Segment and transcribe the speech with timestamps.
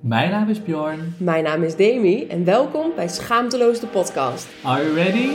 [0.00, 1.14] Mijn naam is Bjorn.
[1.18, 4.48] Mijn naam is Demi en welkom bij Schaamteloos de podcast.
[4.64, 5.30] Are you ready?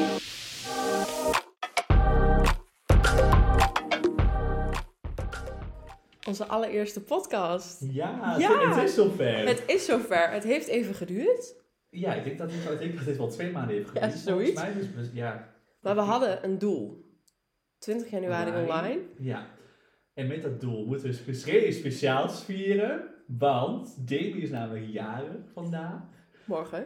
[6.27, 7.85] Onze allereerste podcast.
[7.91, 8.69] Ja, Ja.
[8.75, 9.47] het is zover.
[9.47, 10.29] Het is zover.
[10.31, 13.51] Het heeft even geduurd, Ja, ik denk, dat dit, ik denk dat dit wel twee
[13.51, 14.13] maanden heeft geduurd.
[14.13, 14.61] Ja, zoiets.
[14.61, 15.53] Mij dus- ja.
[15.81, 17.05] maar we hadden een doel.
[17.77, 18.99] 20 januari online.
[19.17, 19.47] Ja.
[20.13, 23.12] En met dat doel moeten we geschreven speciaals vieren.
[23.37, 26.01] Want Demi is namelijk jarig vandaag.
[26.45, 26.85] Morgen,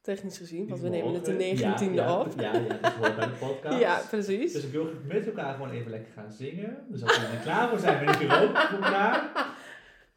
[0.00, 1.04] technisch gezien, want we Morgen.
[1.04, 2.32] nemen het de Ja, 19e ja, op.
[2.40, 3.78] Ja, ja, dat hoort bij de podcast.
[3.86, 4.52] Ja, precies.
[4.52, 6.76] Dus ik wil met elkaar gewoon even lekker gaan zingen.
[6.88, 9.30] Dus als we er klaar voor zijn, ben ik er ook voor elkaar.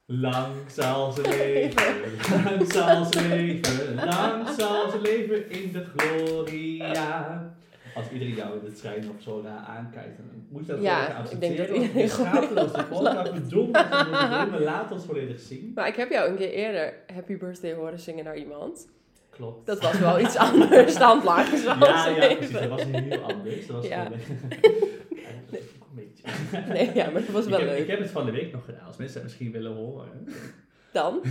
[0.06, 1.94] Lang zal ze leven,
[2.46, 7.55] lang zal ze leven, lang zal ze leven in de gloria.
[7.96, 11.04] Als iedereen jou in de trein of zo daar aankijkt, dan moet je dat Ja,
[11.04, 13.32] gewoon even ik denk dat iedereen we schaamteloos de podcast,
[14.52, 15.72] we laten ons volledig zien.
[15.76, 18.88] Maar ik heb jou een keer eerder Happy Birthday horen zingen naar iemand.
[19.30, 19.66] Klopt.
[19.66, 22.52] Dat was wel iets anders dan zal ja, ja, precies.
[22.52, 23.68] Dat was heel anders.
[23.68, 24.04] Dat was Ja.
[24.04, 24.20] gewoon...
[25.96, 26.24] Een beetje.
[26.74, 27.84] Nee, ja, maar dat was wel ik, heb, leuk.
[27.84, 30.28] ik heb het van de week nog gedaan, als mensen het misschien willen horen.
[30.92, 31.22] Dan,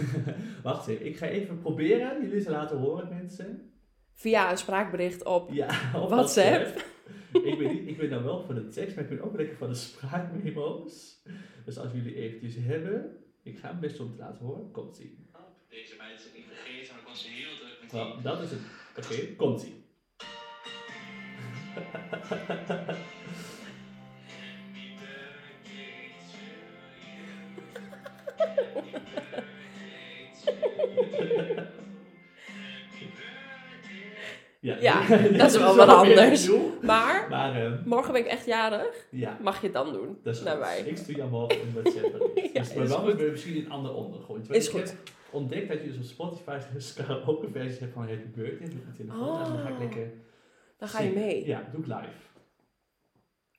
[0.62, 3.70] Wacht even, ik ga even proberen jullie te laten horen, mensen.
[4.14, 6.84] Via een spraakbericht op Ja, op WhatsApp.
[7.32, 9.56] ik, ben niet, ik ben dan wel voor de tekst, maar ik ben ook lekker
[9.56, 11.22] van de spraakmemo's.
[11.64, 14.70] Dus als jullie eventjes hebben, ik ga hem best om te laten horen.
[14.70, 15.18] Komt ie.
[15.68, 18.22] Deze meid is het niet vergeten, maar ik was heel druk met Nou, die.
[18.22, 18.60] dat is het.
[18.98, 19.82] Oké, komt ie.
[34.64, 35.06] Ja,
[35.38, 36.50] dat is wel wat anders.
[36.82, 39.06] Maar, Maar, ehm, morgen ben ik echt jarig.
[39.10, 39.38] ja.
[39.42, 40.18] Mag je het dan doen?
[40.22, 40.78] Dat is naar mij.
[40.80, 42.12] Ik stuur jou morgen een WhatsApp.
[42.54, 44.46] Dus maar dan we misschien een ander ondergrond.
[44.46, 44.80] Want Is goed.
[44.90, 44.98] heb
[45.30, 48.82] ontdekt dat je dus op Spotify dus ook een versie hebt van Happy Birthday met
[48.84, 49.44] mijn telefoon.
[49.44, 49.78] En dan ga ik Oh.
[49.80, 50.10] lekker
[50.78, 51.24] Dan ga je zingen.
[51.26, 51.46] mee.
[51.46, 52.22] Ja, doe ik live.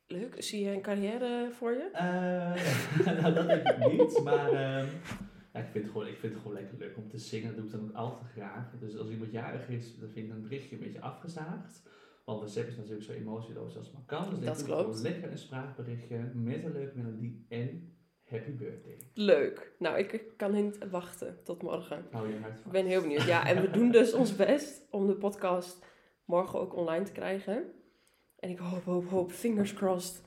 [0.07, 0.35] Leuk.
[0.38, 1.90] Zie je een carrière voor je?
[1.94, 4.85] Eh, nou, dat denk ik niet, maar ehm,
[5.56, 7.48] ja, ik, vind het gewoon, ik vind het gewoon lekker leuk om te zingen.
[7.48, 8.72] Dat doe ik dan ook altijd graag.
[8.80, 11.82] Dus als iemand jarig is, dan vind ik een berichtje een beetje afgezaagd.
[12.26, 14.30] Want WhatsApp is natuurlijk zo emotieloos als het maar kan.
[14.30, 14.82] Dus Dat doe ik klopt.
[14.82, 17.94] gewoon lekker een spraakberichtje met een leuke melodie en
[18.24, 18.98] happy birthday.
[19.14, 19.72] Leuk.
[19.80, 22.06] Nou, ik kan niet wachten tot morgen.
[22.12, 23.24] Hou je hart Ik ben heel benieuwd.
[23.24, 25.86] Ja, en we doen dus ons best om de podcast
[26.26, 27.64] morgen ook online te krijgen.
[28.40, 30.22] En ik hoop, hoop, hoop, fingers crossed,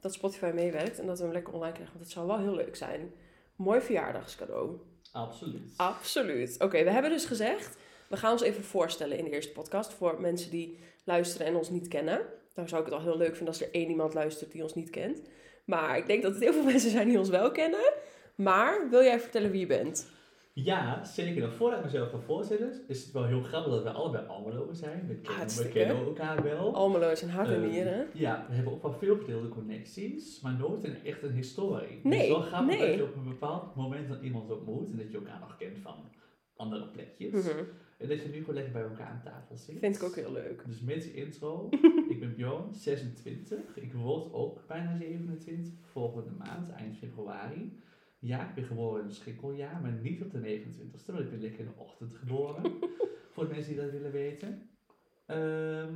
[0.00, 1.94] dat Spotify meewerkt en dat we hem lekker online krijgen.
[1.94, 3.12] Want het zou wel heel leuk zijn.
[3.56, 4.76] Mooi verjaardagscadeau.
[5.12, 5.72] Absoluut.
[5.76, 6.56] Absoluut.
[6.58, 7.76] Oké, we hebben dus gezegd,
[8.08, 11.70] we gaan ons even voorstellen in de eerste podcast voor mensen die luisteren en ons
[11.70, 12.20] niet kennen.
[12.54, 14.74] Nou zou ik het al heel leuk vinden als er één iemand luistert die ons
[14.74, 15.20] niet kent.
[15.64, 17.92] Maar ik denk dat het heel veel mensen zijn die ons wel kennen.
[18.34, 20.06] Maar wil jij vertellen wie je bent?
[20.54, 21.42] Ja, zeker.
[21.42, 24.78] Nog voordat ik mezelf ga voorstellen, is het wel heel grappig dat we allebei Almeloers
[24.78, 25.06] zijn.
[25.06, 26.74] We kennen, we kennen elkaar wel.
[26.74, 28.06] Almelo is een hart en nieren.
[28.12, 32.00] ja, we hebben ook wel veel gedeelde connecties, maar nooit een, echt een historie.
[32.02, 32.88] Nee, het is wel grappig nee.
[32.88, 35.78] dat je op een bepaald moment dan iemand ontmoet en dat je elkaar nog kent
[35.78, 35.94] van
[36.56, 37.32] andere plekjes.
[37.32, 37.64] Mhm.
[37.98, 39.78] En dat je nu gewoon lekker bij elkaar aan tafel zit.
[39.78, 40.62] Vind ik ook heel leuk.
[40.66, 41.68] Dus met die intro,
[42.08, 43.58] ik ben Bjorn, 26.
[43.74, 47.82] Ik word ook bijna 27 volgende maand, eind februari.
[48.24, 51.40] Ja, ik ben geboren in een schrikkeljaar, maar niet op de 29ste, want ik ben
[51.40, 52.62] lekker in de ochtend geboren.
[53.32, 54.70] voor de mensen die dat willen weten.
[55.26, 55.94] Ehm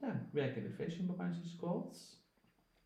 [0.00, 2.22] ja, ik werk in de fashion Squad.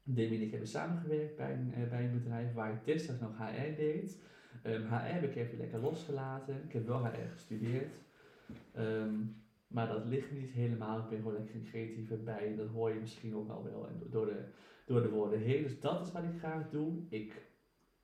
[0.02, 3.38] Demi en ik hebben samengewerkt bij een, eh, bij een bedrijf waar ik destijds nog
[3.38, 4.22] HR deed.
[4.62, 6.62] Ehm, HR heb ik even lekker losgelaten.
[6.64, 8.02] Ik heb wel HR gestudeerd.
[8.72, 9.14] Ehm,
[9.66, 10.98] maar dat ligt niet helemaal.
[10.98, 12.54] Ik ben gewoon lekker een creatieve bij.
[12.56, 14.44] Dat hoor je misschien ook al wel en door, de,
[14.86, 15.62] door de woorden heen.
[15.62, 17.02] Dus dat is wat ik graag doe.
[17.08, 17.47] Ik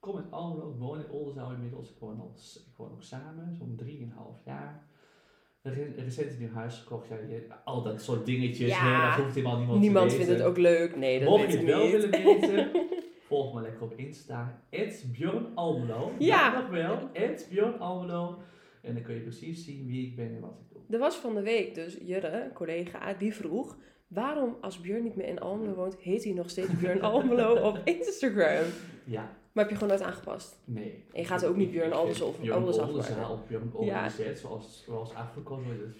[0.04, 0.70] kom uit Almelo.
[0.70, 1.90] Ik woon in Oldenzaal inmiddels.
[1.90, 4.82] Ik woon, al, s- ik woon ook samen, zo'n drieënhalf jaar.
[5.62, 7.08] Re- Recent een nieuw huis gekocht.
[7.08, 8.68] Ja, je, al dat soort dingetjes.
[8.68, 9.00] Ja.
[9.02, 10.44] hè, dat hoeft helemaal niemand, Niemand te vindt weten.
[10.44, 10.96] het ook leuk.
[10.96, 11.90] Nee, dat Mocht je het wel niet.
[11.92, 12.70] willen weten,
[13.28, 14.62] volg me lekker op Insta.
[15.12, 16.12] Björn Almelo.
[16.18, 16.60] Ja.
[16.60, 17.08] nog wel.
[17.50, 18.38] Björn Almelo.
[18.82, 20.82] En dan kun je precies zien wie ik ben en wat ik doe.
[20.90, 23.76] Er was van de week dus Jurre, een collega, die vroeg...
[24.08, 27.80] Waarom, als Björn niet meer in Almelo woont, heet hij nog steeds Björn Almelo op
[27.84, 28.64] Instagram?
[29.04, 30.58] Ja, Maar heb je gewoon nooit aangepast?
[30.64, 31.04] nee.
[31.12, 33.28] En je gaat ook niet Björn Alders of- Alders afmaken.
[33.28, 34.08] of Björn Ja.
[34.34, 35.12] Zoals, zoals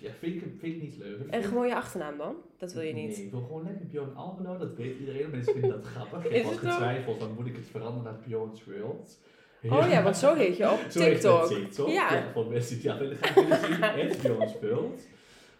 [0.01, 1.19] ja, vind, ik, vind ik niet leuk.
[1.21, 2.35] En vind- gewoon je achternaam dan?
[2.59, 3.17] Dat wil je niet.
[3.17, 4.57] Nee, ik wil gewoon lekker Björn Almelo.
[4.59, 5.31] Dat weet iedereen.
[5.31, 6.25] Mensen vinden dat grappig.
[6.31, 6.51] Ik zo?
[6.71, 9.19] getwijfeld, dan moet ik het veranderen naar Björn's World.
[9.65, 11.47] Oh ja, want zo heet je op Zo TikTok.
[11.47, 11.89] TikTok.
[11.89, 12.15] Ja.
[12.15, 12.33] Ja.
[12.33, 13.83] voor mensen die dat willen zien.
[14.01, 15.03] Het Bjorn speelt.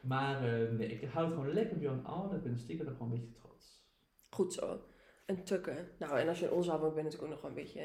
[0.01, 2.37] Maar eh, nee, ik hou het gewoon lekker Bjorn Allen.
[2.37, 3.83] Ik ben stiekem nog gewoon een beetje trots.
[4.31, 4.81] Goed zo.
[5.27, 5.89] Een tukken.
[5.99, 7.83] Nou, en als je in ons woont, ben je natuurlijk ook nog wel een beetje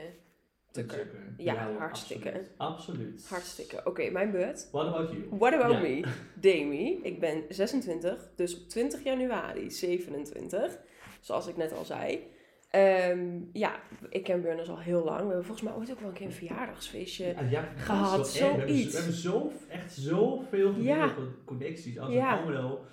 [0.71, 0.97] Tukker.
[0.97, 1.33] Tukker.
[1.37, 2.29] Ja, hartstikke.
[2.29, 2.51] Absoluut.
[2.57, 3.25] absoluut.
[3.29, 3.81] Hartstikke.
[3.85, 4.67] Oké, mijn beurt.
[4.71, 5.23] What about you?
[5.29, 6.03] What about me?
[6.33, 6.99] Demi.
[7.03, 10.79] Ik ben 26, dus op 20 januari 27.
[11.19, 12.27] Zoals ik net al zei.
[12.69, 15.19] Ehm, ja, ik ken Björn dus al heel lang.
[15.19, 17.25] We hebben volgens mij ooit ook wel een keer een verjaardagsfeestje.
[17.25, 18.33] Ja, ja, gehad.
[18.33, 18.91] We hebben, zoiets.
[18.91, 21.13] we hebben zo, echt zoveel Ja.
[21.45, 21.99] connecties.
[21.99, 22.31] Als Ja.
[22.31, 22.85] een Almelo,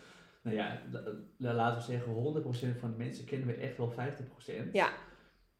[0.46, 1.02] nou ja, la-
[1.38, 4.72] la- laten we zeggen 100% van de mensen kennen we echt wel 50%.
[4.72, 4.88] Ja.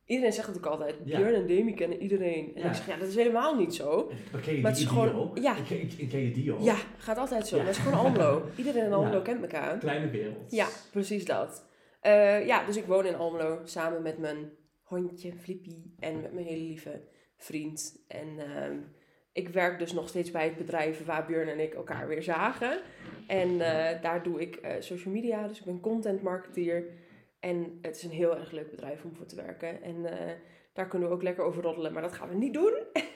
[0.05, 0.95] Iedereen zegt het ook altijd.
[1.05, 1.19] Ja.
[1.19, 2.55] Björn en Demi kennen iedereen.
[2.55, 2.69] En Ja.
[2.69, 4.11] ik zeg, ja, dat is helemaal niet zo.
[4.33, 5.39] Maar ken je Maar die, het is gewoon- ook?
[5.39, 5.57] ja.
[5.57, 6.61] En ken, en ken je die ook?
[6.61, 7.57] Ja, gaat altijd zo.
[7.57, 7.63] Ja.
[7.63, 8.43] Het is gewoon Almelo.
[8.57, 9.79] Iedereen in Almelo kent elkaar.
[9.79, 10.51] Kleine wereld.
[10.51, 11.67] Ja, precies dat.
[12.01, 14.51] Eh, ja, dus ik woon in Almelo samen met mijn
[14.83, 17.01] hondje Flippy en met mijn hele lieve
[17.37, 18.05] vriend.
[18.09, 18.77] En ehm,
[19.37, 22.81] ik werk dus nog steeds bij het bedrijf waar Björn en ik elkaar weer zagen.
[23.27, 26.85] En eh, daar doe ik eh, social media, dus ik ben content marketeer.
[27.41, 29.83] En het is een heel erg leuk bedrijf om voor te werken.
[29.83, 30.33] En eh,
[30.77, 32.73] daar kunnen we ook lekker over roddelen, maar dat gaan we niet doen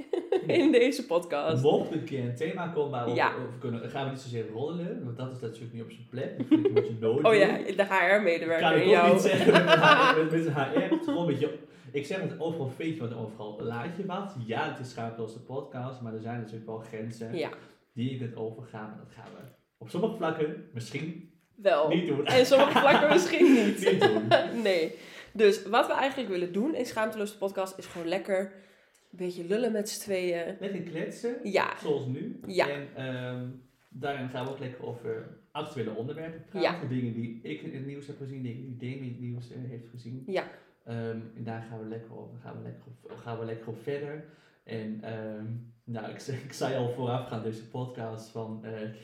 [0.46, 1.62] in deze podcast.
[1.62, 3.34] Mocht een keer een thema komen waar we Ja.
[3.34, 6.06] over kunnen, dan gaan we niet zozeer roddelen, want dat is natuurlijk niet op zijn
[6.10, 6.38] plek.
[6.38, 7.26] Dat vind ik een beetje nodig.
[7.26, 9.12] Oh ja, de kan HR-medewerker ik in ook jou.
[9.12, 10.20] niet zeggen met HR.
[10.22, 11.58] Met, HR het is gewoon een beetje,
[11.92, 14.34] ik zeg het overal vind je wat overal laat je wat.
[14.46, 17.50] Ja, het is schaamteloos de podcast, maar er zijn natuurlijk wel grenzen Ja,
[17.92, 18.90] die je kunt overgaan.
[18.92, 19.42] En dat gaan we
[19.78, 21.29] op sommige vlakken misschien
[21.62, 21.88] wel.
[21.88, 22.26] niet doen.
[22.26, 23.90] En sommige vlakken misschien niet.
[23.92, 24.28] niet doen.
[24.62, 24.94] nee.
[25.32, 29.44] Dus wat we eigenlijk willen doen in Schaamteloos de podcast is gewoon lekker een beetje
[29.44, 30.56] lullen met z'n tweeën.
[30.60, 32.40] Lekker kletsen, Ja, zoals nu.
[32.46, 32.68] Ja.
[32.68, 33.46] En ehm,
[33.88, 36.88] daarin gaan we ook lekker over actuele onderwerpen praten.
[36.88, 39.56] Dingen die ik in het nieuws heb gezien, dingen die Demi in het nieuws eh,
[39.68, 40.22] heeft gezien.
[40.26, 40.44] ja,
[40.84, 43.82] Ehm, en daar gaan we lekker op, gaan we lekker op, gaan we lekker op
[43.82, 44.24] verder.
[44.64, 45.44] En ehm,
[45.90, 48.96] nou, ik, zei- ik zei al voorafgaand deze podcast van, eh ik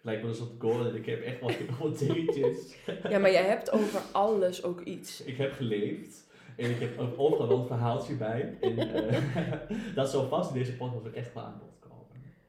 [0.00, 1.50] lijk wel eens op Gordon, ik heb echt wel
[1.80, 2.76] wat dingetjes.
[3.10, 5.22] ja, maar jij hebt over alles ook iets.
[5.22, 6.26] Ik heb geleefd
[6.56, 8.56] en ik heb ook overal wel een verhaaltje bij.
[8.60, 9.20] En eh,
[9.94, 12.06] dat zal vast in deze podcast ook echt wel aan bod komen.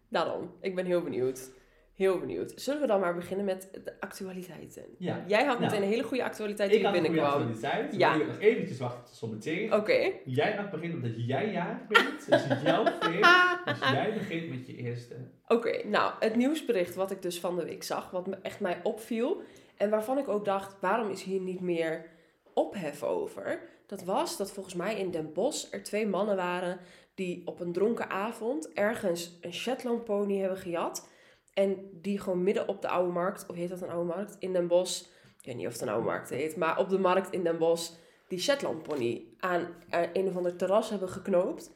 [0.09, 1.49] Daarom, ik ben heel benieuwd.
[1.95, 2.51] Heel benieuwd.
[2.55, 4.83] Zullen we dan maar beginnen met de actualiteiten?
[4.97, 5.23] Ja.
[5.27, 7.47] Jij had Nou, meteen een hele goede actualiteit Ik die had een goede binnenkwam.
[7.47, 8.15] actualiteit, Ja.
[8.15, 9.73] ik nog eventjes wachten tot zometeen.
[9.73, 10.11] Oké.
[10.25, 13.65] Jij mag beginnen omdat jij jarig bent, dus het is jouw feest.
[13.65, 15.15] Dus jij begint met je eerste.
[15.47, 18.79] Oké, nou, het nieuwsbericht wat ik dus van de week zag, wat me echt mij
[18.83, 19.41] opviel
[19.77, 22.05] en waarvan ik ook dacht, waarom is hier niet meer
[22.53, 23.59] ophef over?
[23.87, 26.79] Dat was dat volgens mij in Den Bosch er twee mannen waren
[27.15, 31.09] die op een dronken avond ergens een Shetland pony hebben gejat
[31.55, 34.53] en die gewoon midden op de Oude Markt, of heet dat een Oude Markt, in
[34.53, 35.01] Den Bosch,
[35.39, 37.57] ik weet niet of het een Oude Markt heet, maar op de markt in Den
[37.57, 37.91] Bosch
[38.27, 39.67] die Shetland pony aan
[40.13, 41.71] een of ander terras hebben geknoopt.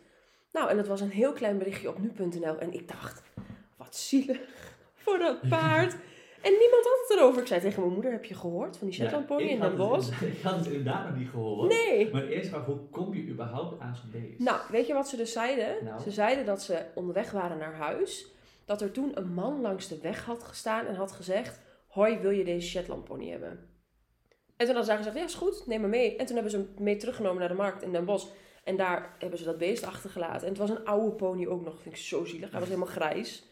[0.52, 3.22] Nou, en dat was een heel klein berichtje op nu.nl en ik dacht,
[3.78, 4.40] wat zielig
[5.04, 5.96] voor dat paard.
[6.42, 7.42] En niemand had het erover.
[7.42, 10.22] Ik zei tegen mijn moeder, heb je gehoord van die Shetland pony in Den Bosch?
[10.22, 11.70] Ik had het inderdaad nog niet gehoord.
[11.70, 12.12] Nee.
[12.12, 14.40] Maar eerst maar, hoe kom je überhaupt aan zo'n beest?
[14.40, 15.84] Nou, weet je wat ze dus zeiden?
[15.84, 16.02] Nou.
[16.02, 18.28] Ze zeiden dat ze onderweg waren naar huis.
[18.69, 21.60] Dat er toen een man langs de weg had gestaan en had gezegd...
[21.88, 23.50] Hoi, wil je deze Shetland pony hebben?
[23.50, 26.16] En toen hadden zij gezegd, ja is goed, neem maar mee.
[26.16, 28.27] En toen hebben ze hem mee teruggenomen naar de markt in Den Bosch.
[28.63, 30.42] En daar hebben ze dat beest achtergelaten.
[30.42, 32.51] En het was een oude pony ook nog, vind ik zo zielig.
[32.51, 33.44] Hij was helemaal grijs.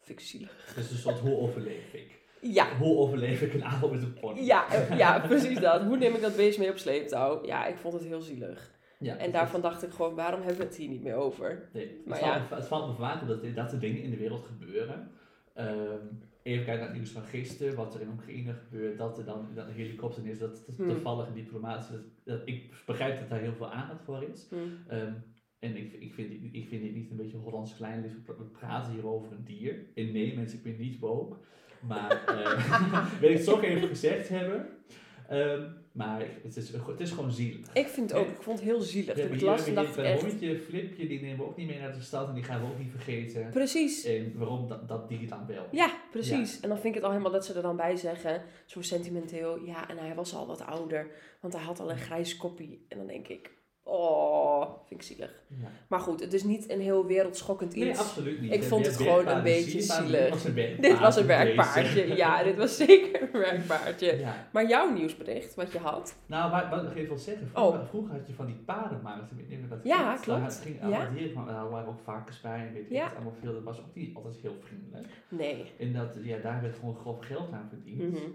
[0.00, 0.72] Vind ik zielig.
[0.74, 2.18] Dus een soort, hoe overleef ik?
[2.40, 4.40] Ja, Hoe overleef ik een avond met een pony?
[4.40, 4.66] Ja,
[4.96, 5.82] ja, precies dat.
[5.82, 7.46] Hoe neem ik dat beest mee op sleeptouw?
[7.46, 8.78] Ja, ik vond het heel zielig.
[9.00, 11.68] Ja, En daarvan dacht ik gewoon, waarom hebben we het hier niet meer over?
[11.72, 12.32] Nee, Maar het, ja.
[12.36, 14.44] valt, me- het valt me vaak op dat dit- dat soort dingen in de wereld
[14.44, 15.10] gebeuren.
[15.54, 15.98] Ehm,
[16.42, 19.46] even kijken naar het nieuws van gisteren, wat er in Oekraïne gebeurt, dat er dan
[19.54, 20.88] dat een helikopter is, dat Hmm.
[20.88, 21.88] toevallig een diplomaat is.
[21.88, 24.46] Dat, dat- ik begrijp dat daar heel veel aandacht voor is.
[24.50, 24.56] Hm.
[24.88, 25.12] Ehm,
[25.58, 27.78] en ik, ik, vind, ik vind dit niet een beetje Hollands.
[27.78, 29.74] We pra- we praten hier over een dier.
[29.94, 31.36] En nee, mensen, ik ben niet woke.
[31.80, 34.66] Maar eh wil ik het toch even gezegd hebben.
[35.30, 37.72] Ehm, maar het is, het is gewoon zielig.
[37.72, 39.16] Ik vind het ook, ik vond het heel zielig.
[39.16, 40.22] Hebben ik las, hebben dacht echt...
[40.22, 42.66] hondje, Flipje, die nemen we ook niet mee naar de stad en die gaan we
[42.66, 43.50] ook niet vergeten.
[43.50, 44.04] Precies.
[44.04, 45.66] En waarom dat, dat dier dan wel?
[45.70, 46.60] Ja, precies.
[46.60, 49.64] En dan vind ik het al helemaal dat ze er dan bij zeggen, zo sentimenteel,
[49.64, 51.06] ja, en hij was al wat ouder,
[51.40, 52.84] want hij had al een grijs koppie.
[52.88, 53.50] En dan denk ik,
[53.82, 55.42] oh, vind ik zielig.
[55.48, 55.68] Ja.
[55.88, 57.98] Maar goed, het is niet een heel wereldschokkend Nee, iets.
[57.98, 58.52] absoluut niet.
[58.52, 60.30] Ik vond het gewoon een beetje zie je, maar zielig.
[60.30, 60.80] Dit was een werkpaard.
[60.86, 61.44] dit was een deze.
[61.44, 62.16] werkpaardje.
[62.16, 64.18] Ja, dit was zeker een werkpaardje.
[64.18, 64.48] Ja.
[64.52, 66.16] Maar jouw nieuwsbericht, wat je had.
[66.26, 68.56] Nou, wat, wat ik even wil zeggen, vroeger, vroeger had je van die
[69.48, 69.84] niet meer dat Oh.
[69.84, 70.40] Ja, klopt.
[70.40, 70.84] Daar ging Ja.
[70.84, 73.04] allemaal dieren, maar daar waren ook varkens bij en weet ik Ja.
[73.04, 73.52] het allemaal veel.
[73.52, 75.06] Dat was ook niet altijd heel vriendelijk.
[75.28, 75.72] Nee.
[75.78, 78.02] En dat, ja, daar werd gewoon grof geld aan verdiend.
[78.12, 78.30] Mhm.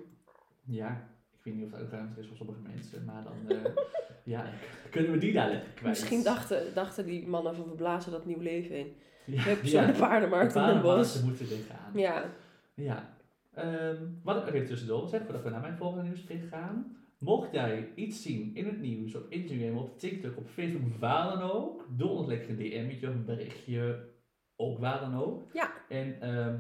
[0.68, 1.08] Ja,
[1.46, 3.72] weet niet of dat ook ruimte is voor sommige mensen, maar dan, eh,
[4.24, 4.50] ja,
[4.92, 6.00] kunnen we die daar lekker kwijt.
[6.00, 8.96] Misschien dachten, dachten die mannen van we blazen dat nieuw leven in.
[9.26, 10.86] ja, Hup, zo de paardenmarkt de in Den Bosch.
[10.86, 11.92] paardenmarkten moeten liggen aan.
[12.00, 12.24] Ja.
[12.74, 13.14] Ja.
[13.54, 16.98] Ehm, wat ik nog even tussendoor wil zeggen, voordat we naar mijn volgende nieuwsbericht gaan.
[17.18, 21.42] Mocht jij iets zien in het nieuws, op Instagram, op TikTok, op Facebook, waar dan
[21.42, 24.10] ook, doe ons lekker een DM'tje of een berichtje,
[24.56, 25.44] ook waar dan ook.
[25.54, 25.72] Ja.
[25.90, 26.56] En ehm,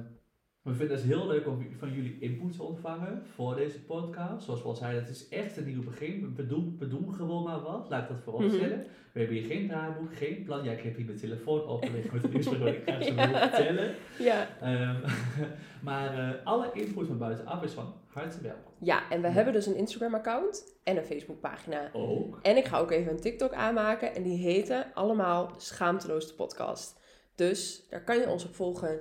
[0.65, 4.45] we vinden het heel leuk om van jullie input te ontvangen voor deze podcast.
[4.45, 6.34] Zoals we al zeiden, het is echt een nieuw begin.
[6.36, 8.77] We doen, we doen gewoon maar wat, laat ik dat vooropstellen.
[8.77, 8.88] Mhm.
[9.12, 10.63] We hebben hier geen draaiboek, geen plan.
[10.63, 13.29] Ja, ik heb hier mijn telefoon opgelegd met het nieuws, waardoor ik ga ze Ja.
[13.50, 13.95] vertellen.
[14.19, 14.48] Ja.
[14.62, 14.95] Ehm,
[15.88, 18.72] maar eh, alle input van buitenaf is van harte welkom.
[18.79, 21.89] ja, en we hebben dus een Instagram-account en een Facebook-pagina.
[21.93, 22.39] Ook.
[22.41, 27.00] En ik ga ook even een TikTok aanmaken en die heten allemaal Schaamteloos de podcast.
[27.36, 29.00] Dus daar kan je ons op volgen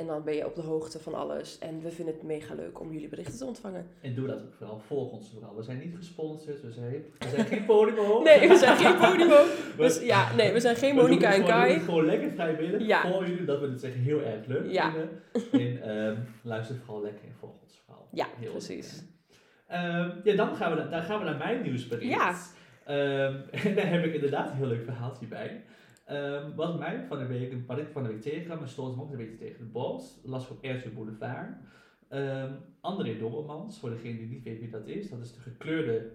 [0.00, 1.58] en dan ben je op de hoogte van alles.
[1.58, 3.86] En we vinden het mega leuk om jullie berichten te ontvangen.
[4.00, 4.78] En doe dat ook vooral.
[4.86, 5.56] Volg ons vooral.
[5.56, 6.62] We zijn niet gesponsord.
[6.62, 8.22] We zijn, we zijn geen podium.
[8.22, 9.30] Nee, we zijn geen podium.
[9.76, 11.72] Dus ja, nee, we zijn geen We Monica en we Kai.
[11.74, 13.10] het gewoon lekker vrijwillig Ja.
[13.10, 13.44] voor jullie.
[13.44, 14.92] Dat we het echt heel erg leuk Ja.
[14.92, 15.10] vinden.
[15.52, 18.06] En ehm, luister vooral lekker en volg ons vooral.
[18.12, 19.02] Ja, Heel precies.
[19.66, 22.10] Ehm, ja, dan gaan, we, naar- dan gaan we naar mijn nieuwsbericht.
[22.12, 22.34] Ja.
[22.84, 25.62] Ehm, en daar heb ik inderdaad een heel leuk verhaaltje bij.
[26.10, 29.02] Ehm, wat mij van de week, wat ik van de week tegenkwam, en stoot me
[29.02, 31.48] ook een beetje tegen de bos, las ik op Boulevard.
[32.80, 36.10] André Dobbelmans, voor degene die niet weet wie dat is, dat is de gekleurde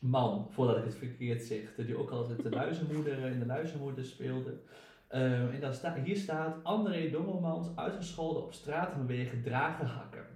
[0.00, 4.60] man, voordat ik het verkeerd zeg, die ook altijd de luizenmoeder in de luizenmoeder speelde.
[5.08, 10.26] Ehm, en dan sta, hier staat André Dobbelmans uitgescholden op straat vanwege dragen hakken.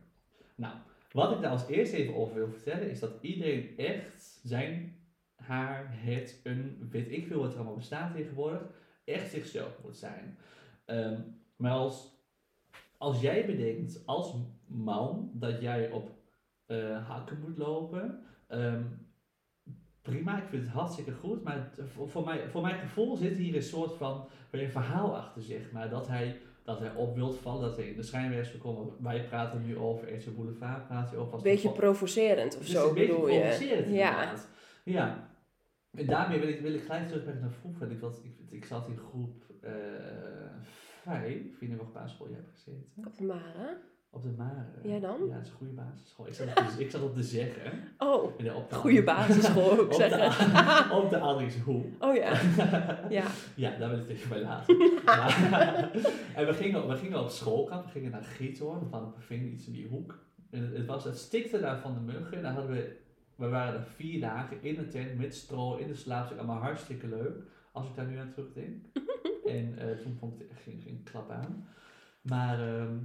[0.54, 0.74] Nou,
[1.12, 4.96] wat ik daar als eerste even over wil vertellen, is dat iedereen echt zijn,
[5.34, 8.62] haar, het, een, weet ik veel wat er allemaal bestaat tegenwoordig,
[9.04, 10.38] echt zichzelf moet zijn.
[10.84, 11.20] Ehm,
[11.56, 12.12] maar als,
[12.98, 14.34] als jij bedenkt als
[14.66, 16.10] man dat jij op
[16.66, 18.82] eh, hakken moet lopen, ehm,
[20.02, 23.36] prima, ik vind het hartstikke goed, maar het- voor, voor, mij, voor mijn gevoel zit
[23.36, 27.36] hier een soort van een verhaal achter, zeg maar, dat hij, dat hij op wilt
[27.38, 28.92] vallen, dat hij in de schijnwerpers wil komen.
[29.00, 32.88] Wij praten nu over RTL Boulevard, praat je over Een beetje provocerend of zo is
[32.88, 33.40] een beetje bedoel je.
[33.40, 34.10] provocerend Ja.
[34.12, 34.48] inderdaad.
[34.84, 35.28] Ja.
[35.94, 37.90] En daarmee wil ik, wil ik gelijk terugbrengen naar vroeger.
[37.90, 39.70] Ik, was, ik, ik zat in groep eh
[41.02, 42.86] 5, ik weet niet welke basisschool je hebt gezeten.
[43.06, 43.76] Op de Mara.
[44.10, 44.64] Op de Mare.
[44.82, 45.26] Jij dan?
[45.26, 46.26] Ja, het is een goede basisschool.
[46.26, 47.72] Ik zat op de, ik zat op de Zeggen.
[47.98, 50.96] Oh, En de- op de goede basisschool ook de, zeggen.
[50.96, 51.84] op de Adrikshoek.
[51.98, 52.40] Oh ja.
[53.08, 53.24] Ja.
[53.54, 54.76] Ja, daar wil ik tegen bij laten.
[56.34, 59.66] En we gingen, we gingen op schoolkamp, we gingen naar Giethoorn, van een ving iets
[59.66, 60.18] in die hoek.
[60.50, 62.42] En het, het, was, het stikte daar van de muggen.
[62.42, 62.96] Daar hadden we,
[63.36, 66.38] we waren er vier dagen in een tent met stro, in de slaapzak.
[66.38, 67.36] Allemaal hartstikke leuk,
[67.72, 68.84] als ik daar nu aan terugdenk.
[69.44, 71.68] en eh, toen vond ik het echt geen, geen klap aan.
[72.22, 72.96] Maar ehm,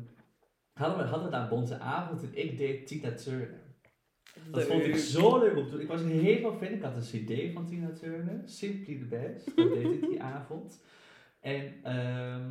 [0.73, 3.67] hadden we hadden we daar een bonte avond en ik deed Tina Turner.
[4.51, 5.81] Dat vond ik zo leuk om te doen.
[5.81, 6.67] Ik was helemaal fan.
[6.67, 8.41] Ik had een cd van Tina Turner.
[8.45, 9.55] Simply the Best.
[9.55, 10.83] Dat deed ik die avond.
[11.39, 12.49] En ehm,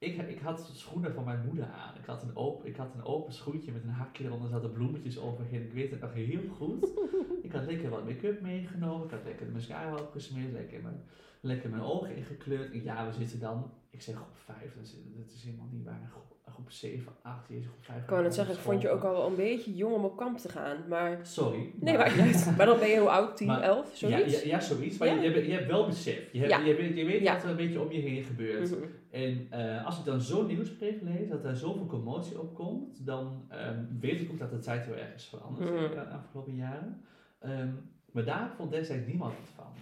[0.00, 1.94] ik, ik had schoenen van mijn moeder aan.
[2.00, 4.46] Ik had, een open, ik had een open schoentje met een hakje eronder.
[4.46, 5.62] Er zaten bloemetjes overheen.
[5.62, 6.88] Ik weet het nog heel goed.
[7.42, 9.04] Ik had lekker wat make-up meegenomen.
[9.06, 10.52] Ik had lekker de mascara opgesmeerd.
[10.52, 11.02] Lekker mijn,
[11.40, 12.72] lekker mijn ogen ingekleurd.
[12.72, 13.70] En ja, we zitten dan...
[13.90, 14.58] Ik zeg groep 5.
[14.74, 16.08] Dat is, dat is helemaal niet waar.
[16.10, 18.02] Groep, groep 7, 8, jezus, groep 5.
[18.02, 20.16] Ik wou net zeggen, ik vond je ook al wel een beetje jong om op
[20.16, 20.76] kamp te gaan.
[20.88, 21.72] Maar Sorry.
[21.80, 22.56] nee, uit.
[22.56, 23.36] Maar dan ben je hoe oud?
[23.36, 24.32] 10, Maar- 11, zoiets?
[24.32, 24.98] Ja, ja, ja, zoiets.
[24.98, 25.14] Maar Ja?
[25.14, 26.32] Je, je, hebt- je hebt wel besef.
[26.32, 26.58] Je, hebt, Ja.
[26.58, 28.70] je, weet, je weet wat er een beetje om je heen gebeurt.
[28.70, 28.80] Mhm.
[29.10, 33.44] En eh, als ik dan zo'n nieuwsbericht lees, dat er zoveel commotie op komt, dan
[33.48, 37.04] ehm, weet ik ook dat de tijd heel erg is veranderd in de afgelopen jaren.
[37.38, 37.70] Ehm,
[38.12, 39.72] maar daar vond destijds niemand wat van.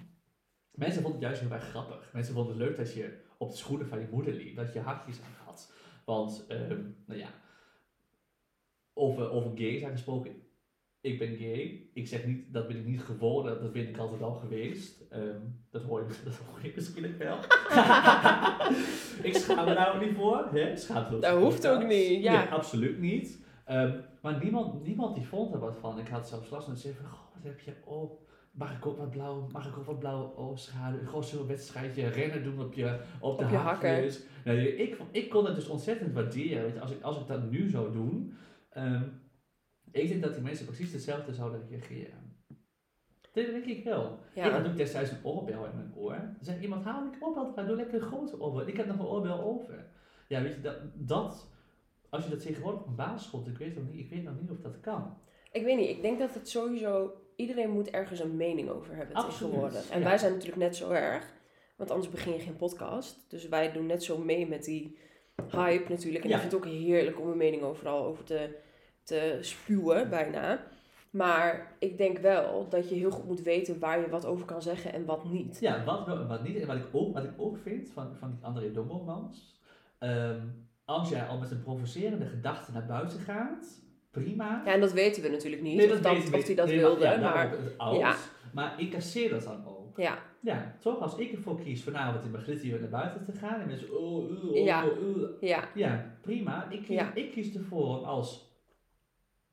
[0.75, 2.11] Mensen vonden het juist heel erg grappig.
[2.13, 4.81] Mensen vonden het leuk dat je op de schoenen van je moeder liep, dat je
[4.81, 5.73] hakjes aan had.
[6.05, 7.29] Want, ehm, nou ja,
[8.93, 10.43] over, over gays gesproken,
[11.09, 11.89] ik ben gay.
[11.93, 15.05] Ik zeg niet, dat ben ik niet geworden, dat ben ik altijd al geweest.
[15.11, 17.37] Ehm, dat, hoor je, dat hoor je misschien ook wel.
[19.29, 20.49] ik schaam me daar ook niet voor.
[20.53, 20.75] Hè?
[21.21, 22.45] Dat hoeft ook niet, ja.
[22.45, 23.47] absoluut niet.
[23.65, 25.99] Ehm, maar niemand, niemand die vond er wat van.
[25.99, 28.27] Ik had zelfs last van zeggen van, goh, wat heb je op?
[28.53, 31.07] Mag ik ook wat blauw, mag ik ook wat blauwe oogschaduw?
[31.07, 34.11] Gewoon zo'n wedstrijdje rennen doen op je, op de Op je hakken.
[34.45, 36.63] Nee, ik, ik kon het dus ontzettend waarderen.
[36.63, 38.35] Weet je, als, ik, als ik dat nu zou doen,
[38.71, 39.03] ehm,
[40.03, 42.37] ik denk dat die mensen precies hetzelfde zouden reageren.
[43.33, 44.19] Dat denk ik wel.
[44.35, 44.67] Ik had Ja.
[44.71, 46.17] ook destijds een oorbel in mijn oor.
[46.17, 48.67] Dan zei iemand, haal ik oorbel eruit, doe lekker een grote oorbel.
[48.69, 49.87] Ik heb nog een oorbel over.
[50.29, 51.49] Ja, weet je, dat, dat
[52.09, 54.51] als je dat tegenwoordig op een basisschool ik weet, nog niet, ik weet nog niet
[54.51, 55.17] of dat kan.
[55.53, 57.13] Ik weet niet, ik denk dat het sowieso...
[57.37, 59.91] Iedereen moet ergens een mening over hebben Absoluut, tegenwoordig.
[59.91, 60.05] En ja.
[60.05, 61.33] wij zijn natuurlijk net zo erg.
[61.77, 63.25] Want anders begin je geen podcast.
[63.29, 64.99] Dus wij doen net zo mee met die
[65.51, 66.25] hype natuurlijk.
[66.25, 66.35] En Ja.
[66.37, 68.57] ik vind het ook heerlijk om een mening overal over te,
[69.09, 70.61] te spuwen, bijna.
[71.11, 74.63] Maar ik denk wel dat je heel goed moet weten waar je wat over kan
[74.63, 75.57] zeggen en wat niet.
[75.61, 76.57] Ja, wat wel en wat niet.
[76.61, 79.57] En wat ik ook, wat ik ook vind van, van die André Dombelmans.
[79.99, 80.41] ehm
[80.85, 84.63] als jij al met een provocerende gedachte naar buiten gaat, prima.
[84.65, 85.77] Ja, en dat weten we natuurlijk niet.
[85.77, 87.05] Nee, of, dat, of hij dat Nee, wilde.
[87.05, 87.99] ja, maar als.
[87.99, 88.15] ja.
[88.53, 89.97] Maar ik casseer dat dan ook.
[89.99, 91.01] ja, Ja, toch?
[91.01, 94.31] Als ik ervoor kies vanavond in mijn glitterjurk naar buiten te gaan en mensen, oh,
[94.31, 94.85] uh, oh, Ja.
[94.87, 95.29] oh, uh.
[95.41, 96.67] ja, Ja, prima.
[96.71, 97.15] Ik kies, Ja.
[97.15, 98.48] ik kies ervoor als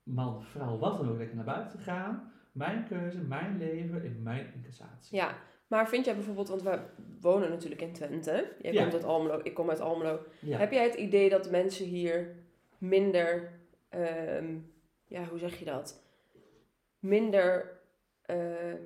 [0.05, 2.31] man, vrouw, wat dan ook, lekker naar buiten te gaan.
[2.51, 5.17] Mijn keuze, mijn leven en mijn incassatie.
[5.17, 5.37] ja.
[5.67, 6.79] Maar vind jij bijvoorbeeld, want we
[7.21, 8.51] wonen natuurlijk in Twente.
[8.61, 8.81] Jij Ja.
[8.81, 10.19] komt uit Almelo, ik kom uit Almelo.
[10.39, 10.57] Ja.
[10.57, 12.35] Heb jij het idee dat mensen hier
[12.77, 13.51] minder,
[13.89, 14.57] ehm,
[15.07, 16.03] ja, hoe zeg je dat?
[16.99, 17.79] Minder
[18.25, 18.77] ehm,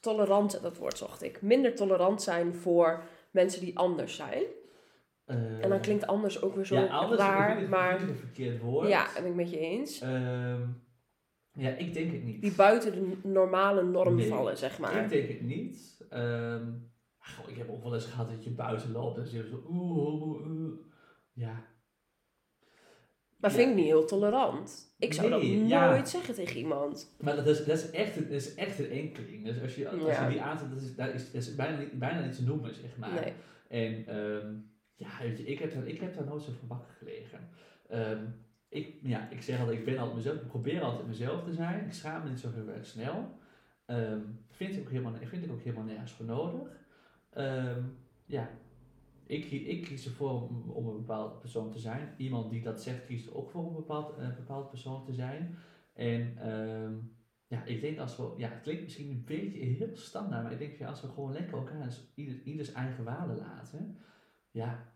[0.00, 4.42] tolerant, dat woord zocht ik, minder tolerant zijn voor mensen die anders zijn.
[5.24, 8.60] Eh, En dan klinkt anders ook weer zo ja, anders raar, het- maar een verkeerd
[8.60, 8.88] woord.
[8.88, 10.00] ja, ben ik met je eens.
[10.00, 10.60] Ehm,
[11.52, 12.40] ja, ik denk het niet.
[12.42, 15.02] Die buiten de normale norm Nee, vallen, zeg maar.
[15.02, 16.04] Ik denk het niet.
[16.10, 16.66] Ehm,
[17.18, 19.96] goh, ik heb ook wel eens gehad dat je buiten loopt en je zo oeh,
[19.96, 20.78] oeh, oeh.
[21.32, 21.62] Ja.
[23.36, 23.56] Maar Ja.
[23.58, 24.94] vind ik niet heel tolerant.
[24.98, 25.90] Ik zou Nee, dat ja.
[25.90, 27.14] nooit zeggen tegen iemand.
[27.20, 29.44] Maar dat is, dat is, echt, een- dat is echt een enkeling.
[29.44, 32.24] Dus als je, als je die aanzet, dat is, dat is, dat is bijna, bijna
[32.24, 33.12] niet te noemen, zeg maar.
[33.12, 33.32] Nee.
[33.68, 34.54] En ehm,
[34.94, 37.48] ja, ik heb, daar, ik heb daar nooit zo van wakker gelegen.
[37.88, 38.24] Ehm,
[38.68, 41.84] ik, ja, ik zeg altijd, ik ben altijd mezelf, ik probeer altijd mezelf te zijn.
[41.84, 43.38] Ik schaam me niet zo heel erg snel.
[43.86, 44.20] Ehm,
[44.50, 46.68] vind, ik ook helemaal, vind ik ook helemaal nergens voor nodig.
[47.30, 47.82] Ehm,
[48.26, 48.50] ja,
[49.26, 52.14] ik, ik kies ervoor om, een bepaalde persoon te zijn.
[52.16, 55.58] Iemand die dat zegt, kiest ook voor een bepaald, een bepaald persoon te zijn.
[55.92, 56.38] En
[57.46, 60.58] ja, ik denk als we, ja, het klinkt misschien een beetje heel standaard, maar ik
[60.58, 63.98] denk ja, als we gewoon lekker elkaar eens ieder, ieders eigen waarde laten,
[64.54, 64.92] ja,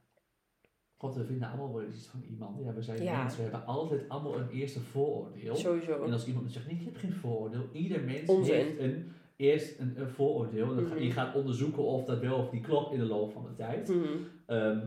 [0.96, 2.64] God, we vinden allemaal wel iets van iemand.
[2.64, 3.18] Ja, we zijn Ja.
[3.22, 5.56] mensen, we hebben altijd allemaal een eerste vooroordeel.
[5.56, 6.04] Sowieso.
[6.04, 7.68] En als iemand zegt, nee, ik heb geen vooroordeel.
[7.72, 8.54] Ieder mens Onzin.
[8.54, 10.74] heeft een, eerst een, een vooroordeel.
[10.74, 11.02] Dan ga, Mhm.
[11.02, 13.88] je gaat onderzoeken of dat wel of niet klopt in de loop van de tijd.
[13.88, 14.06] Mhm.
[14.46, 14.86] Ehm,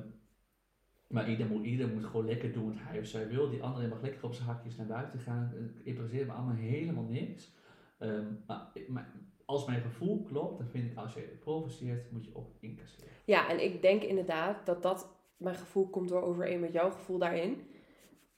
[1.08, 3.50] maar ieder moet, ieder moet gewoon lekker doen wat hij of zij wil.
[3.50, 5.52] Die andere mag lekker op zijn hakjes naar buiten gaan.
[5.56, 7.52] Het interesseert me allemaal helemaal niks.
[7.98, 9.12] Ehm, maar, maar
[9.52, 13.08] als mijn gevoel klopt, dan vind ik als je provoceert, moet je ook incasseren.
[13.26, 17.18] Ja, en ik denk inderdaad dat dat, mijn gevoel komt door overeen met jouw gevoel
[17.18, 17.62] daarin.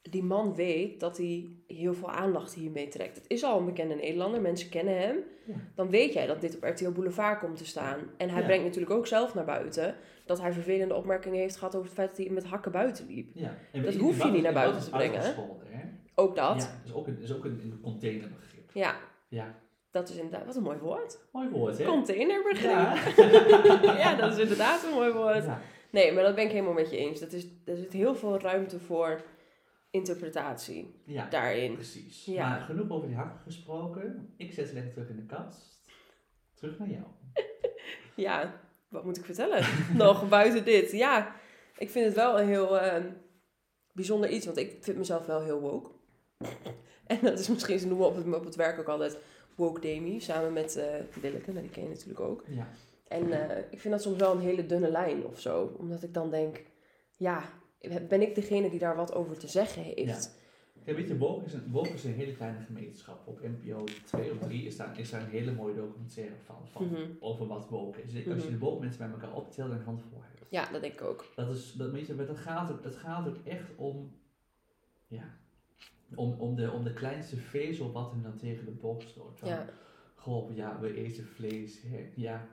[0.01, 3.15] Die man weet dat hij heel veel aandacht hiermee trekt.
[3.15, 5.17] Het is al een bekende Nederlander, mensen kennen hem.
[5.45, 5.53] Ja.
[5.75, 7.99] Dan weet jij dat dit op RTL Boulevard komt te staan.
[8.17, 8.45] En hij Ja.
[8.45, 12.09] brengt natuurlijk ook zelf naar buiten dat hij vervelende opmerkingen heeft gehad over het feit
[12.09, 13.29] dat hij met hakken buiten liep.
[13.33, 13.57] Ja.
[13.71, 15.33] En Dat hoef je niet naar buiten te brengen, hè?
[16.15, 16.61] Ook dat.
[16.61, 18.71] Ja, is ook een, is ook een, een containerbegrip.
[18.73, 18.95] Ja,
[19.27, 19.55] Ja,
[19.93, 21.19] dat is inderdaad, wat een mooi woord.
[21.31, 21.85] mooi woord, hè?
[21.85, 22.71] Containerbegrip.
[22.71, 22.95] Ja.
[24.03, 25.45] ja, dat is inderdaad een mooi woord.
[25.45, 25.61] Ja.
[25.89, 27.19] Nee, maar dat ben ik helemaal met je eens.
[27.19, 29.21] Dat is, er zit heel veel ruimte voor
[29.89, 31.29] interpretatie ja.
[31.29, 31.73] daarin.
[31.73, 32.25] Precies.
[32.25, 32.49] Ja.
[32.49, 34.33] Maar genoeg over die hakken gesproken.
[34.37, 35.83] Ik zet ze lekker terug in de kast.
[36.53, 37.03] Terug naar jou.
[38.15, 39.65] Ja, wat moet ik vertellen?
[39.97, 40.91] Nog buiten dit.
[40.91, 41.35] Ja,
[41.77, 43.11] ik vind het wel een heel ehm,
[43.91, 45.91] bijzonder iets, want ik vind mezelf wel heel woke.
[47.07, 49.17] en dat is misschien, ze noemen op het, op het werk ook altijd
[49.55, 52.43] woke Demi, samen met eh Willeke, nou, die ken je natuurlijk ook.
[52.47, 52.67] Ja.
[53.07, 56.13] En eh, ik vind dat soms wel een hele dunne lijn of zo, omdat ik
[56.13, 56.63] dan denk,
[57.17, 57.43] ja,
[58.07, 60.41] ben ik degene die daar wat over te zeggen heeft?
[60.85, 63.27] Ja, weet je, woke is, een, woke is een hele kleine gemeenschap.
[63.27, 66.85] Op NPO 2 of 3 is daar, is daar een hele mooie documentaire van, van
[66.85, 67.01] Mhm.
[67.19, 68.13] over wat woke is.
[68.13, 68.51] Denk, Als je Mhm.
[68.59, 70.45] de woke mensen bij elkaar optelt een hand voor hebt.
[70.49, 71.25] Ja, dat denk ik ook.
[71.35, 74.15] Dat, is, dat, weet je, maar dat, gaat ook, dat gaat ook echt om,
[75.07, 75.37] ja,
[76.15, 79.39] om, om, de, om de kleinste vezel wat hem dan tegen de borst stoot.
[79.39, 79.65] Van, Ja,
[80.15, 81.81] Goh, ja, we eten vlees.
[81.81, 82.11] Hè.
[82.15, 82.47] Ja.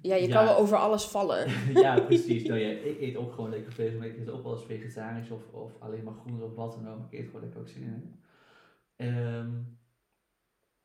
[0.00, 0.34] ja je Ja.
[0.34, 1.46] kan wel over alles vallen.
[1.84, 2.42] ja, precies.
[2.48, 5.30] Nou ja, ik eet ook gewoon lekker vlees, maar ik eet ook wel eens vegetarisch
[5.30, 7.12] of, of alleen maar groente of wat dan ook.
[7.12, 8.14] Ik eet gewoon lekker ook zin in.
[8.96, 9.50] Ehm,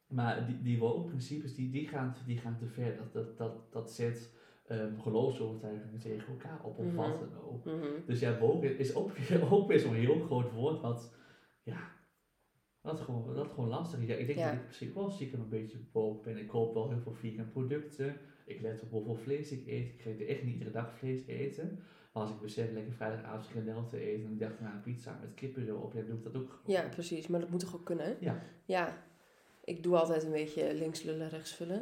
[0.08, 2.96] maar die, die woke-principes, die, die, gaan, die gaan te ver.
[2.98, 4.34] Dat, dat, dat, dat zet
[4.68, 6.96] ehm geloofsovertuigingen tegen elkaar op, of Mhm.
[6.96, 7.66] wat dan ook.
[7.66, 7.86] Mhm.
[8.06, 11.14] Dus ja, woke is ook weer, ook weer zo'n heel groot woord wat,
[11.64, 11.92] ja,
[12.82, 14.08] wat gewoon, dat gewoon lastig is.
[14.08, 14.50] Ja, ik denk Ja.
[14.52, 16.38] dat ik misschien wel stiekem een beetje woke ben.
[16.38, 18.18] Ik koop wel heel veel vegan producten.
[18.46, 19.88] Ik let op hoeveel vlees ik eet.
[19.88, 21.84] Ik ga echt niet iedere dag vlees eten.
[22.14, 25.34] Maar als ik besef lekker vrijdagavond frikandel te eten en ik dacht nou pizza met
[25.34, 26.76] kippen erop, ja, doe ik dat ook gewoon.
[26.84, 27.28] Ja, precies.
[27.28, 28.18] Maar dat moet toch ook kunnen?
[28.20, 28.42] Ja.
[28.66, 29.08] Ja.
[29.64, 31.80] Ik doe altijd een beetje links lullen, rechts vullen.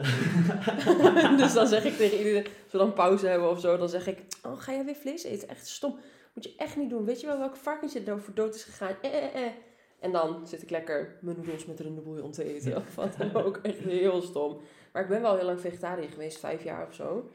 [1.42, 4.08] dus dan zeg ik tegen iedereen, als we dan pauze hebben of zo, dan zeg
[4.08, 5.48] ik, oh, ga jij weer vlees eten?
[5.48, 5.96] Echt stom.
[6.34, 7.06] Moet je echt niet doen.
[7.06, 8.96] Weet je wel welk varkentje er voor dood is gegaan?
[9.02, 9.52] Eh, eh, eh.
[10.00, 12.76] En dan zit ik lekker mijn noedels met runderbouillon te eten.
[12.76, 13.58] Of wat dan ook.
[13.64, 14.62] Echt heel stom.
[14.94, 17.32] Maar ik ben wel heel lang vegetariër geweest, vijf jaar of zo.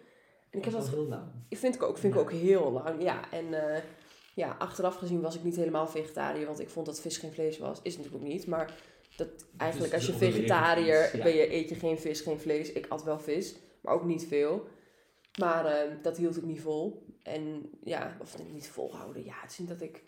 [0.50, 1.22] En ik heb dat heel lang.
[1.48, 3.02] ik vind ik ook, vind ik ook heel lang.
[3.02, 3.82] Ja, en eh,
[4.34, 7.58] ja, achteraf gezien was ik niet helemaal vegetariër, want ik vond dat vis geen vlees
[7.58, 7.78] was.
[7.82, 8.74] Is natuurlijk ook niet, maar
[9.16, 11.22] dat eigenlijk als je dus de vegetariër ja.
[11.22, 12.72] ben je, eet je geen vis, geen vlees.
[12.72, 14.66] Ik at wel vis, maar ook niet veel.
[15.38, 17.06] Maar eh, dat hield ik niet vol.
[17.22, 19.24] En ja, of niet volhouden.
[19.24, 20.02] Ja, het is niet dat ik...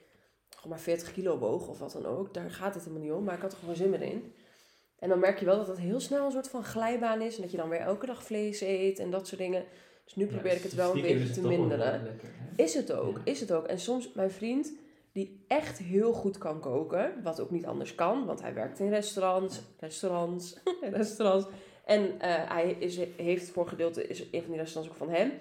[0.64, 2.34] gewoon maar 40 kilo woog of wat dan ook.
[2.34, 4.32] Daar gaat het helemaal niet om, maar ik had er gewoon zin meer in.
[4.98, 7.36] En dan merk je wel dat het heel snel een soort van glijbaan is.
[7.36, 9.64] En dat je dan weer elke dag vlees eet en dat soort dingen.
[10.04, 12.02] Dus nu probeer ik het wel een beetje te minderen.
[12.04, 12.28] lekker?
[12.56, 13.22] Is het ook, Ja.
[13.24, 13.66] is het ook.
[13.66, 14.72] En soms, mijn vriend,
[15.12, 18.88] die echt heel goed kan koken, wat ook niet anders kan, want hij werkt in
[18.88, 21.46] restaurants, restaurants, restaurants.
[21.84, 25.32] En eh, hij is, heeft voor gedeelte, is een van die restaurants ook van hem.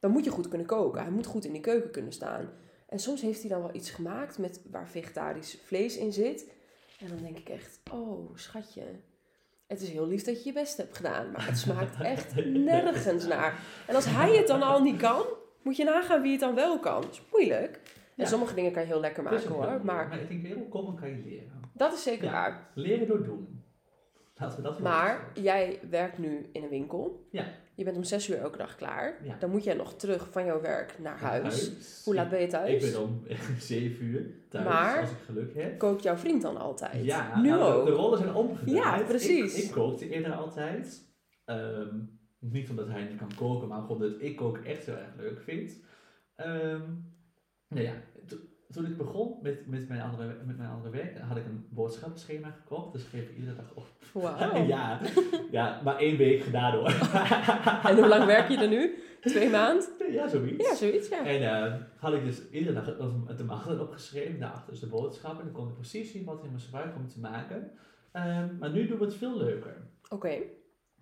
[0.00, 1.02] Dan moet je goed kunnen koken.
[1.02, 2.50] Hij moet goed in die keuken kunnen staan.
[2.90, 6.46] En soms heeft hij dan wel iets gemaakt met, waar vegetarisch vlees in zit.
[7.00, 8.82] En dan denk ik echt, oh schatje,
[9.66, 11.30] het is heel lief dat je je best hebt gedaan.
[11.30, 12.34] Maar het smaakt echt
[12.74, 13.58] nergens naar.
[13.86, 15.22] En als hij het dan al niet kan,
[15.62, 17.00] moet je nagaan wie het dan wel kan.
[17.02, 17.74] Dat is moeilijk.
[18.16, 18.26] En Ja.
[18.26, 19.56] sommige dingen kan je heel lekker maken heel hoor.
[19.58, 19.84] moeilijk.
[19.84, 21.60] Maar ik denk, heel komen kan je leren.
[21.72, 22.30] dat is zeker Ja.
[22.32, 22.70] waar.
[22.74, 23.62] Leren door doen.
[24.36, 27.26] Laten we dat Maar jij werkt nu in een winkel.
[27.30, 27.44] Ja.
[27.80, 29.14] Je bent om zes uur elke dag klaar.
[29.22, 29.36] Ja.
[29.38, 31.72] Dan moet jij nog terug van jouw werk naar huis.
[32.04, 32.84] Hoe laat ben je thuis?
[32.84, 33.22] Ik ben om
[33.60, 35.78] 7 uur thuis, Maar- als ik geluk heb.
[35.78, 37.04] Kookt jouw vriend dan altijd?
[37.04, 37.86] Ja, nu nou, de- ook.
[37.86, 39.00] De, rollen zijn omgedraaid.
[39.00, 39.56] Ja, precies.
[39.58, 41.02] Ik, ik kookte eerder altijd.
[41.44, 41.96] Ehm,
[42.38, 45.40] niet omdat hij niet kan koken, maar gewoon dat ik koken echt heel erg leuk
[45.40, 45.72] vind.
[47.68, 47.92] Nou ja,
[48.72, 52.50] toen ik begon met, met, mijn andere, met mijn andere werk, had ik een boodschappenschema
[52.50, 52.92] gekocht.
[52.92, 53.86] Dus schreef ik iedere dag op.
[54.66, 55.00] Ja,
[55.50, 56.86] ja, maar één week gedaan hoor.
[57.90, 58.94] En hoe lang werk je er nu?
[59.20, 59.88] Twee maanden?
[60.10, 60.68] ja, zoiets.
[60.68, 61.24] Ja, zoiets ja.
[61.24, 65.38] En eh, had ik dus iedere dag de maaltijd opgeschreven, daarachter dus de boodschappen.
[65.40, 67.70] En dan kon ik precies zien wat ik in mijn gebruik om te maken.
[68.12, 69.76] Ehm, maar nu doen we het veel leuker.
[70.08, 70.38] Oké.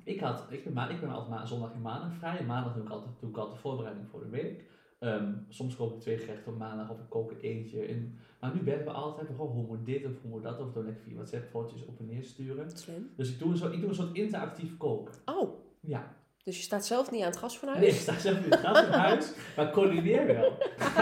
[0.05, 2.39] Ik, had, ik, ben, ik ben altijd ma- zondag en maandag vrij.
[2.39, 4.65] En maandag doe ik altijd, doe ik altijd de voorbereiding voor de week.
[4.99, 7.81] Ehm, soms kook ik twee gerechten op maandag of ik kook er eentje.
[7.87, 10.61] En, maar nu bellen we altijd van, goh, hoe moet dit of hoe moet dat.
[10.61, 12.71] Of dan lekker via WhatsApp foto's op en neer sturen.
[12.71, 13.11] Slim.
[13.17, 15.15] Dus ik doe, een soort, ik doe een soort interactief koken.
[15.25, 16.15] Oh, Ja.
[16.45, 17.79] dus je staat zelf niet aan het gasfornuis?
[17.81, 20.53] Nee, ik sta zelf in het gast in huis, maar coördineer wel.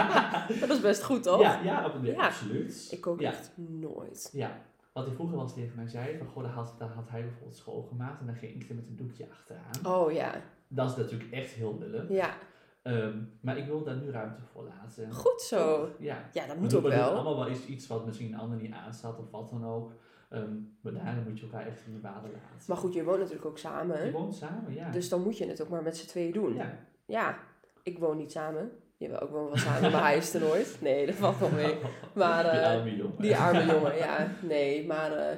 [0.59, 1.41] Dat is best goed, toch?
[1.41, 2.25] Ja, ja, Ja.
[2.25, 2.87] absoluut.
[2.91, 3.29] Ik kook Ja.
[3.29, 4.29] echt nooit.
[4.33, 4.61] Ja,
[4.93, 7.21] wat hij vroeger wel eens tegen mij zei, van goh, dan had, dan had hij
[7.21, 9.85] bijvoorbeeld schoongemaakt en dan ging ik er met een doekje achteraan.
[9.95, 10.41] Oh ja.
[10.67, 12.09] Dat is natuurlijk echt heel lullig.
[12.09, 12.37] Ja,
[12.87, 15.11] Ehm, maar ik wil daar nu ruimte voor laten.
[15.11, 15.89] goed zo.
[15.99, 16.29] Ja.
[16.33, 17.09] Ja, dat moet ook wel.
[17.13, 19.91] allemaal wel iets, iets wat misschien een ander niet aanstaat of wat dan ook.
[20.29, 22.65] Ehm, maar daarin moet je elkaar echt in de waarde laten.
[22.67, 24.11] Maar goed, je woont natuurlijk ook Je samen.
[24.11, 24.89] woont samen, ja.
[24.91, 26.53] Dus dan moet je het ook maar met z'n tweeën doen.
[26.53, 26.85] ja.
[27.05, 27.37] Ja,
[27.83, 28.71] ik woon niet samen.
[28.97, 30.77] Jawel, ik woon wel samen, maar hij is er nooit.
[30.81, 31.77] Nee, dat valt wel mee.
[32.15, 33.21] Maar, Die eh, arme jongen.
[33.21, 34.27] Die arme jongen, ja.
[34.41, 35.37] Nee, maar eh,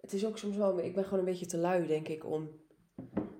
[0.00, 0.78] het is ook soms wel...
[0.78, 2.48] Ik ben gewoon een beetje te lui, denk ik, om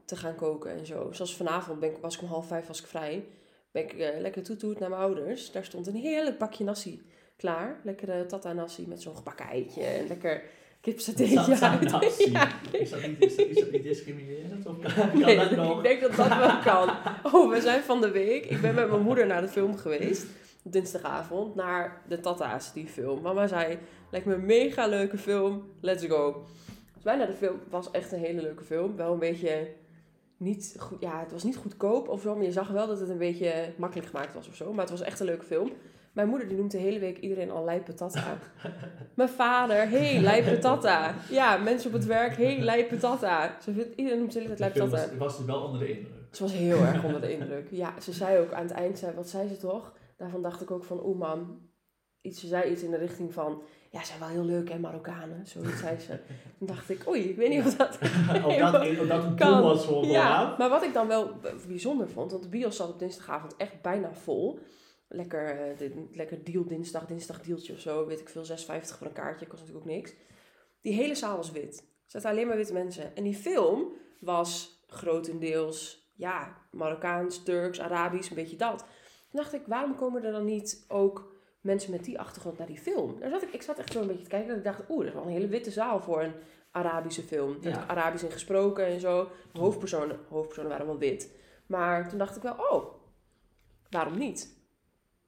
[0.06, 1.08] te gaan koken en zo.
[1.12, 3.24] Zoals vanavond ben ik, was ik om half vijf was ik vrij.
[3.70, 5.52] Ben ik eh, lekker toetoet naar mijn ouders.
[5.52, 7.02] Daar stond een heerlijk bakje nasi
[7.36, 7.80] klaar.
[7.84, 9.82] Lekkere tata nasi met zo'n gebakken eitje.
[9.82, 10.42] En lekker
[10.80, 11.90] kipsatéetje Tata uit.
[11.90, 12.30] nasi.
[12.32, 14.66] Ja, Is, dat niet, is, dat, is dat niet discriminerend?
[14.66, 15.76] Of kan Nee, dat nog?
[15.76, 16.90] ik denk dat dat wel kan.
[17.32, 18.44] Oh, we zijn van de week.
[18.44, 20.26] Ik ben met mijn moeder naar de film geweest.
[20.62, 21.54] Dinsdagavond.
[21.54, 23.22] Naar de Tata's, die film.
[23.22, 23.78] Mama zei,
[24.10, 25.70] lijkt me een mega leuke film.
[25.80, 26.44] Let's go.
[26.94, 27.60] Dus wij naar de film.
[27.70, 28.96] was echt een hele leuke film.
[28.96, 29.68] Wel een beetje
[30.36, 31.00] niet goed.
[31.00, 32.34] Ja, het was niet goedkoop of zo.
[32.34, 34.72] Maar je zag wel dat het een beetje makkelijk gemaakt was of zo.
[34.72, 35.72] Maar het was echt een leuke film.
[36.12, 38.38] Mijn moeder die noemt de hele week iedereen al lijpe tata.
[39.14, 41.14] Mijn vader, hey, lijpe tata.
[41.30, 43.56] Ja, mensen op het werk, hey, lijpe tata.
[43.62, 44.90] Ze vindt, iedereen noemt de hele tijd tata.
[44.90, 46.14] was, was dus wel onder de indruk.
[46.30, 47.68] Ze was heel erg onder de indruk.
[47.70, 49.92] Ja, ze zei ook aan het eind, zei, wat zei ze toch?
[50.16, 51.70] Daarvan dacht ik ook van, oeh mam,
[52.20, 54.78] iets, ze zei iets in de richting van, ja, ze zijn wel heel leuk hè,
[54.78, 55.46] Marokkanen.
[55.46, 56.18] Zoiets zei ze.
[56.58, 57.98] Toen dacht ik, oei, ik weet niet of dat
[58.44, 59.62] of dat, of dat een Kan.
[59.62, 61.30] was voor Ja, maar wat ik dan wel
[61.66, 64.58] bijzonder vond, want de bios zat op dinsdagavond echt bijna vol.
[65.08, 69.12] Lekker, eh, lekker deal dinsdag, dinsdag dealtje of zo, weet ik veel, 6,50 voor een
[69.12, 70.14] kaartje, kost natuurlijk ook niks.
[70.80, 71.78] Die hele zaal was wit.
[71.78, 73.16] Er zaten alleen maar witte mensen.
[73.16, 78.78] En die film was grotendeels, ja, Marokkaans, Turks, Arabisch, een beetje dat.
[79.30, 81.35] Toen dacht ik, waarom komen er dan niet ook
[81.66, 83.20] mensen met die achtergrond naar die film?
[83.20, 84.98] Daar zat ik, ik zat echt zo een beetje te kijken en ik dacht, oeh,
[84.98, 86.32] dat is wel een hele witte zaal voor een
[86.70, 87.56] Arabische film.
[87.62, 87.76] Er Ja.
[87.76, 89.28] werd Arabisch in gesproken en zo.
[89.52, 91.30] De hoofdpersonen, hoofdpersonen waren wel wit.
[91.66, 92.94] Maar toen dacht ik wel, oh,
[93.90, 94.54] waarom niet?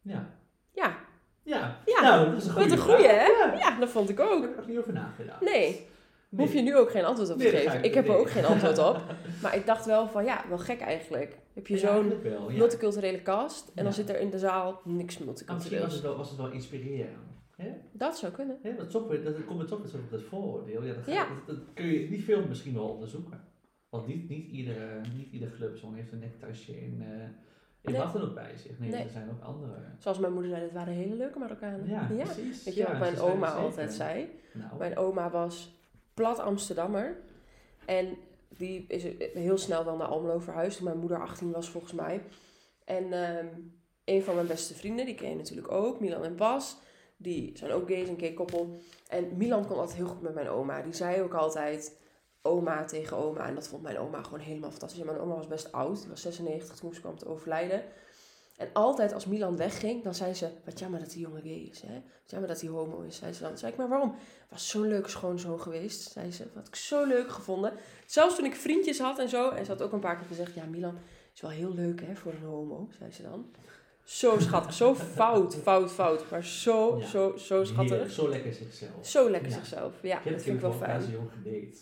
[0.03, 0.39] Ja.
[0.73, 0.97] Ja,
[1.43, 1.79] Ja.
[1.85, 3.27] Ja, nou, dat is een wat goede een hè?
[3.27, 3.53] Ja.
[3.55, 4.43] Ja, dat vond ik Daar ook.
[4.43, 5.41] heb ik niet over nagedacht.
[5.41, 5.89] Nee,
[6.31, 6.47] Nee.
[6.47, 7.79] hoef je nu ook geen antwoord op te Nee, dat geven.
[7.79, 9.03] ik- Ik heb er ook geen antwoord op.
[9.43, 11.39] Maar ik dacht wel van, ja, wel gek eigenlijk.
[11.55, 12.39] Heb je Ja, zo'n ja.
[12.57, 13.91] multiculturele cast en dan Ja.
[13.93, 15.93] zit er in de zaal niks Maar misschien was multicultureels.
[15.93, 17.27] het wel, was het wel inspirerend.
[17.57, 17.71] Hè?
[17.93, 18.59] Dat zou kunnen.
[18.63, 20.83] Hè, dat, toch dat komt er toch weer zo op dat vooroordeel.
[20.85, 21.27] Ja, dat, ga- Ja.
[21.47, 23.41] dat, dat kun je niet veel misschien wel onderzoeken.
[23.89, 27.23] Want niet, niet, iedere, niet ieder clubzone heeft een nektasje in, eh
[27.83, 28.01] in Nee.
[28.03, 28.79] wat dan ook bij zich.
[28.79, 29.03] Nee, Nee.
[29.05, 29.73] er zijn ook andere.
[29.99, 31.89] Zoals mijn moeder zei, dit waren hele leuke Marokkanen.
[31.89, 32.65] Ja, precies.
[32.65, 34.29] Weet je ja, wat mijn er oma altijd zei?
[34.53, 35.78] Nou, Mijn oma was
[36.19, 37.17] plat Amsterdammer.
[37.85, 38.17] En
[38.49, 39.03] die is
[39.35, 40.77] heel snel wel naar Almelo verhuisd.
[40.77, 42.23] Toen mijn moeder 18 was volgens mij.
[42.85, 43.47] En ehm,
[44.05, 46.77] een van mijn beste vrienden, die ken je natuurlijk ook, Milan en Bas.
[47.17, 48.81] Die zijn ook gays, een gay koppel.
[49.09, 50.83] En Milan kon altijd heel goed met mijn oma.
[50.83, 51.97] Die zei ook altijd
[52.43, 53.47] oma tegen oma.
[53.47, 55.01] En dat vond mijn oma gewoon helemaal fantastisch.
[55.01, 56.01] En mijn oma was best oud.
[56.01, 57.83] Die was 96 toen ze kwam te overlijden.
[58.59, 60.49] En altijd als Milan wegging, dan zei ze...
[60.65, 61.93] Wat jammer dat die jongen gay is, hè?
[61.95, 63.59] Wat jammer dat hij homo is, zei ze dan.
[63.59, 64.15] Zei ik, maar waarom?
[64.49, 66.47] Was zo'n leuke schoonzoon geweest, zei ze.
[66.55, 67.73] Wat ik zo leuk gevonden.
[68.07, 69.51] Zelfs toen ik vriendjes had en zo.
[69.51, 70.55] En ze had ook een paar keer gezegd...
[70.55, 70.99] Ja, Milan
[71.35, 73.47] is wel heel leuk, hè, voor een homo, zei ze dan.
[74.05, 74.73] Zo schattig.
[74.73, 76.31] Zo fout, fout, fout.
[76.31, 77.07] Maar zo, Ja.
[77.07, 77.91] zo, zo schattig.
[77.91, 79.07] Heerlijk, Zo lekker zichzelf.
[79.07, 79.57] Zo lekker Ja.
[79.57, 80.03] zichzelf.
[80.03, 81.03] Ja, Ik heb dat vind ik wel fijn.
[81.03, 81.77] een jong gedate.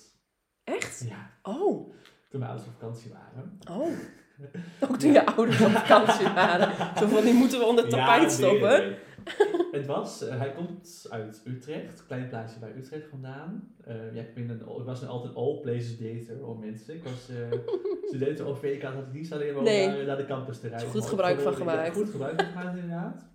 [0.65, 1.05] Echt?
[1.09, 1.93] Ja, Oh.
[2.29, 3.59] toen mijn ouders op vakantie waren.
[3.81, 3.93] Oh.
[4.81, 6.97] Ook toen je ouders op vakantie waren.
[6.99, 8.69] Zo van, die moeten we onder tapijt nee, stoppen.
[8.81, 8.97] nee.
[9.73, 13.75] Het was, eh, hij komt uit Utrecht, klein plaatsje bij Utrecht vandaan.
[13.85, 16.95] Eh, ja, ik, ben een, ik was een, altijd all places dater hoor mensen.
[16.95, 17.59] Ik was eh
[18.09, 19.87] studenten op VK, had ik niet alleen maar Nee.
[19.87, 20.89] naar, naar de campus te rijden.
[20.89, 21.95] Goed gebruik van gemaakt.
[21.95, 23.29] Goed gebruik van gemaakt inderdaad.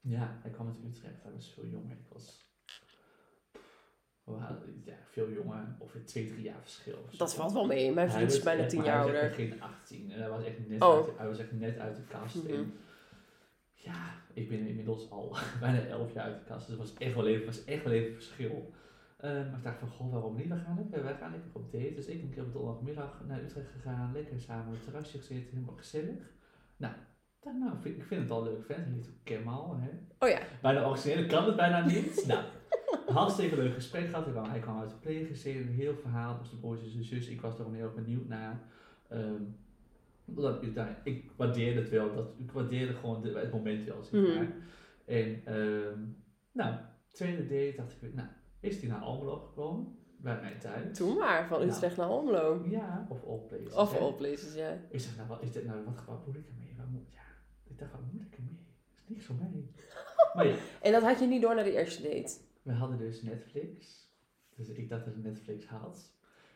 [0.00, 1.96] Ja, hij kwam uit Utrecht, hij was veel jonger.
[1.96, 2.51] Ik was
[4.26, 4.60] ja,
[5.10, 6.98] veel jonger, ongeveer twee, drie jaar verschil.
[7.10, 7.92] of Dat valt wel mee.
[7.92, 9.46] Mijn vriend is bijna tien jaar hij was echt ouder.
[9.48, 10.94] geen 18 en hij was echt net, Oh.
[11.06, 12.44] uit, hij was echt net uit de kast.
[12.44, 12.72] En
[13.74, 17.14] ja, ik ben inmiddels al bijna 11 jaar uit de kast, dus het was echt
[17.14, 18.72] wel even, was echt wel even verschil.
[19.16, 20.48] Eh, maar ik dacht van, goh, waarom niet?
[20.48, 21.94] We gaan lekker, wij gaan lekker op date.
[21.94, 25.50] Dus ik een keer op donderdagmiddag naar Utrecht gegaan, lekker samen op het terrasje gezeten,
[25.52, 26.30] helemaal gezellig.
[26.76, 26.94] Nou,
[27.40, 28.84] dacht, nou, vind- ik vind het al een leuk vent.
[28.84, 29.88] Hij heet ook Kemal, hè.
[30.18, 30.38] Oh ja.
[30.62, 32.24] Bijna origineel kan het bijna niet.
[32.26, 32.44] nou,
[33.06, 34.26] hartstikke leuk gesprek gehad.
[34.26, 36.38] Ik kwam, hij kwam uit de pleeggezin, een heel verhaal.
[36.38, 37.28] Dus de broertjes en zus.
[37.28, 38.60] Ik was er gewoon heel erg benieuwd naar.
[39.08, 39.42] Ehm,
[40.24, 42.14] omdat ik, daar, ik waardeerde het wel.
[42.14, 44.46] Dat, ik waardeerde gewoon de- het moment wel, zeg Mhm.
[45.04, 45.98] En, ehm,
[46.52, 46.74] nou,
[47.10, 48.28] tweede date dacht ik, nou,
[48.60, 49.96] is hij naar Almelo gekomen?
[50.16, 50.96] Bij mijn thuis.
[50.96, 51.66] Toen maar, van Ja.
[51.66, 52.64] Utrecht naar Almelo.
[52.68, 53.74] Ja, of all places.
[53.74, 53.98] Of hè.
[53.98, 54.78] all places, ja.
[54.90, 55.84] Ik zeg, nou, wat is dit nou?
[55.84, 56.74] Wat, wat moet ik ermee?
[56.76, 57.20] Wat moet, ja,
[57.70, 58.56] ik dacht, wat moet ik ermee?
[58.94, 59.50] Dat is niks voor mij.
[60.34, 62.38] maar ja, En dat had je niet door naar de eerste date.
[62.62, 64.00] We hadden dus Netflix.
[64.56, 66.10] Dus ik dacht dat ik Netflix had.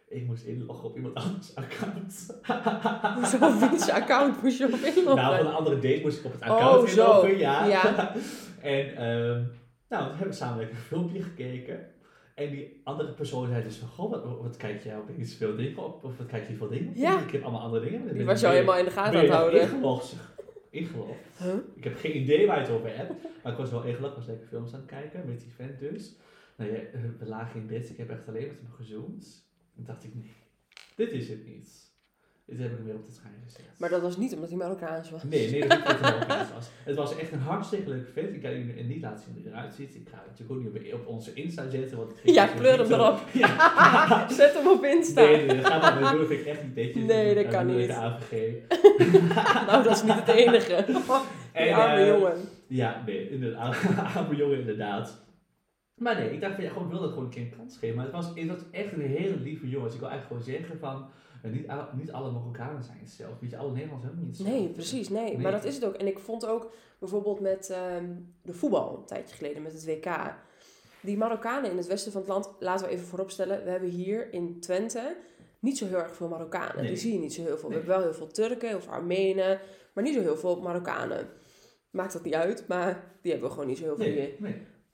[0.08, 2.40] Ik moest inloggen op iemand anders account.
[3.16, 5.14] Hoezo op wiens account moest je op inloggen?
[5.14, 7.02] nou, van een andere date moest ik op het account Oh, zo.
[7.02, 7.66] inloggen, ja.
[7.66, 8.14] Ja.
[8.76, 9.42] en ehm,
[9.88, 11.86] nou, toen hebben we samen een filmpje gekeken.
[12.34, 15.78] En die andere persoon zei dus van, goh, wat, wat kijk jij opeens veel dingen
[15.78, 16.04] op?
[16.04, 16.96] Of wat kijk je veel dingen op?
[16.96, 17.18] Ja.
[17.20, 18.14] Ik heb allemaal andere dingen.
[18.14, 19.60] Die was jou helemaal in de gaten aan het houden.
[19.60, 20.14] Ingelogd.
[20.76, 21.38] Ingelogd.
[21.38, 21.54] Huh?
[21.74, 23.12] Ik heb geen idee waar je het over hebt.
[23.42, 23.86] Maar ik was wel.
[23.86, 26.16] Ik was lekker films aan het kijken met die vent dus.
[26.56, 26.78] Nou ja,
[27.18, 27.90] we lagen in bed.
[27.90, 29.48] Ik heb echt alleen met hem gezoomd.
[29.76, 30.34] En dacht ik, nee,
[30.94, 31.85] dit is het niet.
[32.46, 33.62] Dit heb ik weer op de trein gezet.
[33.78, 35.22] Maar dat was niet omdat hij Marokkaans was.
[35.22, 36.68] Nee, nee, dat er ook was.
[36.84, 38.34] Het was echt een hartstikke leuke vent.
[38.34, 39.94] Ik kan jullie niet laten zien hoe hij eruit ziet.
[39.94, 41.96] Ik ga het natuurlijk ook niet op, onze Insta zetten.
[41.96, 43.20] Want Ja, niet hem erop.
[43.32, 44.28] Ja.
[44.38, 45.20] Zet hem op Insta.
[45.20, 46.26] Nee, nee, dat gaat maar doen.
[46.26, 47.04] Vind ik echt niet netjes.
[47.04, 47.88] Nee, dat kan niet.
[49.66, 50.74] Nou, dat is niet het enige.
[51.52, 52.36] En, arme eh, jongen.
[52.66, 53.76] Ja, nee, inderdaad.
[54.16, 55.24] Arme jongen, inderdaad.
[55.94, 57.96] Maar nee, ik dacht van ja, gewoon, ik wilde gewoon een keer een kans geven.
[57.96, 59.86] Maar het was, het was echt een hele lieve jongen.
[59.86, 61.06] Dus ik wil eigenlijk gewoon zeggen van,
[61.42, 63.36] eh, niet, al- niet alle Marokkanen zijn hetzelfde.
[63.40, 64.62] Weet je, alle Nederlanders hebben niet hetzelfde.
[64.64, 65.24] Nee, precies, nee.
[65.24, 65.38] Nee.
[65.38, 65.94] Maar dat is het ook.
[65.94, 68.04] En ik vond ook bijvoorbeeld met ehm,
[68.42, 70.34] de voetbal, een tijdje geleden, met het WK.
[71.00, 74.32] Die Marokkanen in het westen van het land, laten we even vooropstellen, we hebben hier
[74.32, 75.16] in Twente
[75.60, 76.76] niet zo heel erg veel Marokkanen.
[76.76, 76.86] Nee.
[76.86, 77.68] Die zie je niet zo heel veel.
[77.68, 77.78] Nee.
[77.78, 79.60] We hebben wel heel veel Turken of Armenen,
[79.94, 81.28] maar niet zo heel veel Marokkanen.
[81.90, 84.30] Maakt dat niet uit, maar die hebben we gewoon niet zo heel veel hier.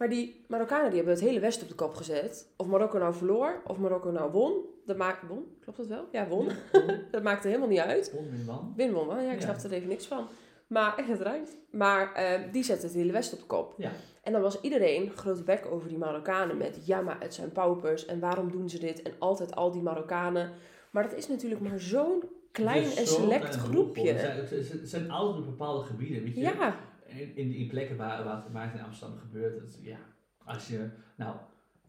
[0.03, 2.53] Maar die Marokkanen die hebben het hele Westen op de kop gezet.
[2.57, 4.53] Of Marokko nou verloor, of Marokko nou won.
[4.87, 5.45] Dat maakt, won?
[5.61, 6.09] Klopt dat wel?
[6.13, 6.49] Ja, won.
[7.11, 8.13] Dat maakte helemaal niet uit.
[8.15, 8.73] Won win wan.
[8.77, 9.55] Win won ja, ik Ja.
[9.55, 10.27] snap er even niks van.
[10.67, 11.57] Maar echt, het ruimt.
[11.71, 13.75] Maar eh, die zetten het hele Westen op de kop.
[13.77, 13.91] Ja.
[14.23, 16.87] En dan was iedereen grote bek over die Marokkanen met...
[16.87, 19.03] Ja, maar het zijn paupers en waarom doen ze dit?
[19.03, 20.51] En altijd al die Marokkanen.
[20.91, 24.13] Maar dat is natuurlijk maar zo'n klein en select groepje.
[24.13, 26.41] Het zijn, het zijn- altijd bepaalde gebieden, weet je.
[26.41, 26.77] Ja,
[27.17, 29.61] In, in die plekken waar, waar, het- het in Amsterdam gebeurt.
[29.61, 29.97] Het, ja,
[30.45, 31.37] als je, nou,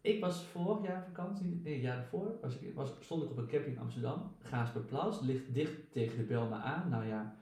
[0.02, 3.38] ik was vorig jaar vakantie, nee, het jaar daarvoor, was ik, was, stond ik op
[3.38, 4.36] een camping in Amsterdam.
[4.42, 6.90] Gaasperplaats, ligt dicht tegen de Belma aan.
[6.90, 7.36] Nou ja,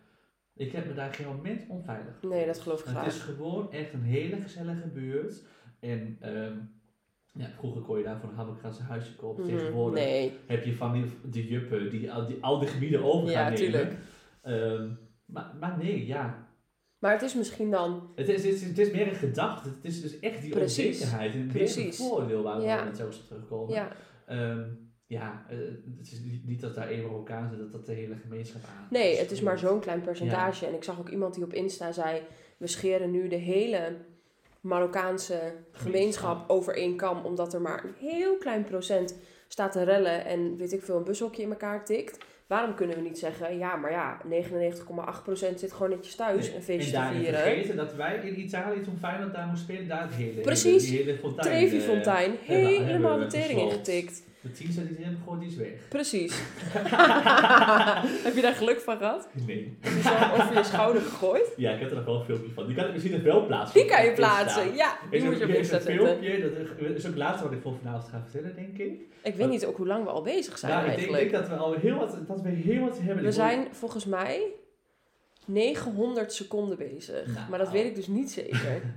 [0.54, 2.34] ik heb me daar geen moment onveilig gevoeld.
[2.34, 3.06] nee, dat geloof ik Het graag.
[3.08, 5.44] is gewoon echt een hele gezellige buurt.
[5.80, 6.58] En ehm,
[7.34, 9.44] ja, vroeger kon je daar voor een Habbekratse huisje kopen.
[9.46, 13.04] Mhm, Tegenwoordig Nee, heb je van die, de juppen die al die, al die gebieden
[13.04, 13.72] over Ja, gaan nemen.
[13.72, 13.98] tuurlijk.
[14.42, 14.90] Ehm,
[15.26, 16.50] maar, maar nee, ja.
[17.02, 18.12] Maar het is misschien dan...
[18.16, 19.70] Het is, het, is, het is meer een gedachte.
[19.70, 20.86] Het is dus echt die Precies.
[20.86, 21.34] onzekerheid.
[21.34, 22.84] En meer een voordeel waar we Ja.
[22.84, 23.74] net zo op terugkomen.
[23.74, 23.92] Ja,
[24.26, 24.62] Ehm,
[25.06, 25.58] ja, eh,
[25.98, 28.88] het is niet, dat daar één Marokkaan zit, dat dat de hele gemeenschap aan.
[28.90, 30.64] Nee, het is maar zo'n klein percentage.
[30.66, 30.72] Ja.
[30.72, 32.22] En ik zag ook iemand die op Insta zei:
[32.58, 33.96] we scheren nu de hele
[34.62, 39.16] Marokkaanse gemeenschap over één kam, omdat er maar een heel klein procent
[39.48, 42.18] staat te rellen en weet ik veel, een bushokje in elkaar tikt.
[42.52, 46.56] Waarom kunnen we niet zeggen, ja, maar ja, 99,8% zit gewoon netjes thuis Nee.
[46.56, 47.40] een feestje en vieren.
[47.40, 50.84] vergeten dat wij in Italië toen Feyenoord daar moest spelen, daar het hele, Precies.
[50.90, 54.24] hele, die hele fontein, Trevi eh, Fontein, helemaal de tering ingetikt.
[54.42, 55.88] De 10 cent die erin gegooid, die is weg.
[55.90, 56.34] Precies.
[58.26, 59.30] Heb je daar geluk van gehad?
[59.46, 59.78] Nee.
[59.80, 61.54] Heb je zo over je schouder gegooid?
[61.58, 62.66] Ja, ik heb er nog wel een filmpje van.
[62.68, 63.80] Die kan ik misschien nog wel plaatsen.
[63.82, 64.98] Die kan je plaatsen, ja.
[65.10, 66.06] Die Is moet je op Insta een zetten.
[66.06, 66.40] filmpje,
[66.88, 69.02] dat is ook laatste wat ik voor vanavond ga vertellen, denk ik.
[69.22, 71.32] Ik weet niet ook hoe lang we al bezig zijn nou, ik denk, eigenlijk.
[71.32, 73.24] denk dat we al heel wat, dat we heel wat hebben.
[73.24, 74.42] We zijn volgens mij
[75.46, 77.26] 900 seconden bezig.
[77.26, 77.50] Nou.
[77.50, 78.82] Maar dat weet ik dus niet zeker.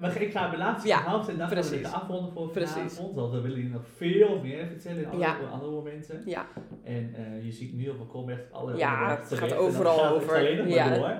[0.00, 2.72] Maar ik ga mijn laatste Ja, en dan gaan we het afronden voor Precies.
[2.74, 3.14] vanavond.
[3.14, 5.36] Want we willen jullie nog veel meer vertellen in andere, Ja.
[5.50, 6.22] andere momenten.
[6.24, 6.46] Ja,
[6.82, 9.98] En eh, je ziet nu op mijn kom echt alle Ja, het gaat dan overal
[9.98, 10.36] gaat het over.
[10.36, 10.94] alleen nog maar Ja.
[10.94, 11.18] door.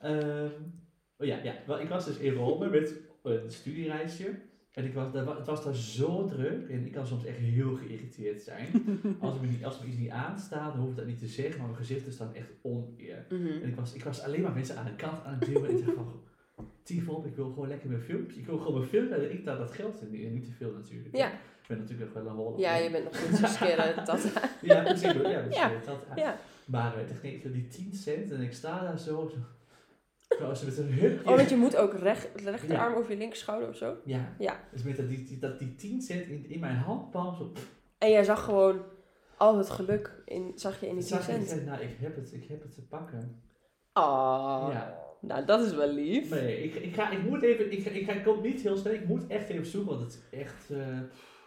[0.00, 0.50] Ehm,
[1.18, 4.34] oh ja, ja, wel, ik was dus in Rome met een studiereisje.
[4.72, 7.74] En ik was, daar het was daar zo druk en ik kan soms echt heel
[7.74, 8.66] geïrriteerd zijn.
[9.20, 11.56] als, me niet, als me iets niet aanstaat, dan hoef ik dat niet te zeggen,
[11.58, 13.26] maar mijn gezichten staan echt oneer.
[13.28, 13.46] Mhm.
[13.62, 15.64] En ik was, ik was alleen maar mensen aan de kant aan het duwen.
[15.70, 16.20] En ik dacht van,
[16.82, 18.40] Tivon, ik wil gewoon lekker mijn filmpje.
[18.40, 20.24] Ik wil gewoon mijn film en ik daar dat geld in.
[20.26, 21.16] En niet te veel natuurlijk.
[21.16, 21.30] Ja.
[21.32, 23.40] Ik ben natuurlijk wel een ja, je bent nog steeds
[24.06, 24.32] dat.
[24.60, 25.12] Ja, precies.
[25.12, 25.56] Ja, precies.
[25.56, 25.72] Ja.
[25.86, 26.36] Dat, Ja.
[26.66, 29.30] Maar eh, die 10 cent en ik sta daar zo.
[30.56, 31.30] ze met een hupje.
[31.30, 32.98] Oh, want je moet ook recht, rechterarm Ja.
[32.98, 33.96] over je linkerschouder of zo.
[34.04, 34.34] Ja.
[34.38, 34.60] Ja.
[34.72, 37.52] Dus met dat die, dat die 10 cent in, in mijn handpalm zo.
[37.98, 38.82] En jij zag gewoon
[39.36, 41.48] al het geluk in, zag je in die 10 zag ik, cent.
[41.48, 43.42] zei, nou, ik heb het, ik heb het te pakken.
[43.92, 45.00] Oh, Ja.
[45.22, 46.30] Nou dat is wel lief.
[46.30, 48.92] Nee, ik, ik, ga, ik moet even, ik, ik, ga, ik kom niet heel snel,
[48.92, 50.78] ik moet echt even zoeken, want het is echt, eh,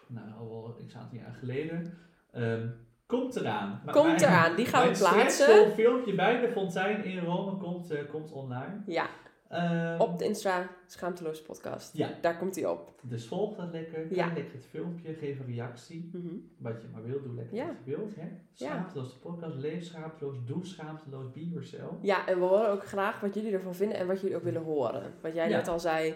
[0.07, 1.97] nou, al wel een aantal jaar geleden.
[2.31, 2.67] Ehm,
[3.05, 3.81] komt eraan.
[3.85, 5.29] Maar Komt mijn- eraan, die gaan we plaatsen.
[5.29, 8.81] stressvol filmpje bij de fontein in Rome komt, eh, komt online.
[8.85, 9.09] Ja,
[9.49, 11.97] Ehm, op de Insta Schaamteloos podcast.
[11.97, 12.09] Ja.
[12.21, 12.93] Daar komt hij op.
[13.01, 14.25] Dus volg dat lekker, kijk Ja.
[14.25, 16.09] lekker het filmpje, geef een reactie.
[16.13, 16.33] Mhm.
[16.57, 17.65] Wat je maar wilt, doe lekker Ja.
[17.65, 18.15] wat je wilt.
[18.15, 18.27] Hè?
[18.53, 21.91] Schaamteloos de podcast, leef schaamteloos, doe schaamteloos, be yourself.
[22.01, 24.63] Ja, en we horen ook graag wat jullie ervan vinden en wat jullie ook willen
[24.63, 25.13] horen.
[25.21, 26.13] Wat jij net al zei,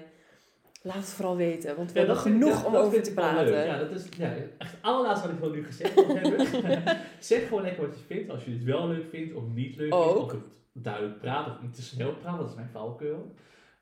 [0.81, 3.65] laat het vooral weten, want we hebben genoeg dat- om dat over te praten.
[3.65, 6.47] Ja, dat is ja, echt het allerlaatste wat ik gewoon nu gezegd wil hebben.
[7.19, 8.29] zeg gewoon lekker wat je vindt.
[8.31, 9.95] Als je het wel leuk vindt of niet leuk vindt.
[10.17, 10.33] Ook.
[10.33, 10.41] Of
[10.73, 12.37] duidelijk praat of niet te snel praat.
[12.39, 13.33] Dat is mijn valkuil.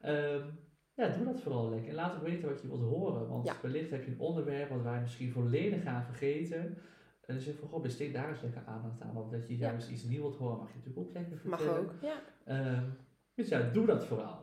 [0.01, 0.41] Ehm,
[0.93, 1.89] ja, doe dat vooral lekker.
[1.89, 3.27] En laat ook weten wat je wilt horen.
[3.27, 3.53] Want Ja.
[3.61, 6.59] wellicht heb je een onderwerp wat wij misschien volledig gaan vergeten.
[7.21, 9.13] En dan zeg je van, goh, besteed daar eens lekker aandacht aan.
[9.13, 9.69] Want dat je Ja.
[9.69, 11.81] juist iets nieuws wilt horen, mag je natuurlijk ook lekker Mag vertellen.
[11.83, 12.15] ook, ja.
[12.45, 12.83] Ehm,
[13.35, 14.41] dus ja, doe dat vooral.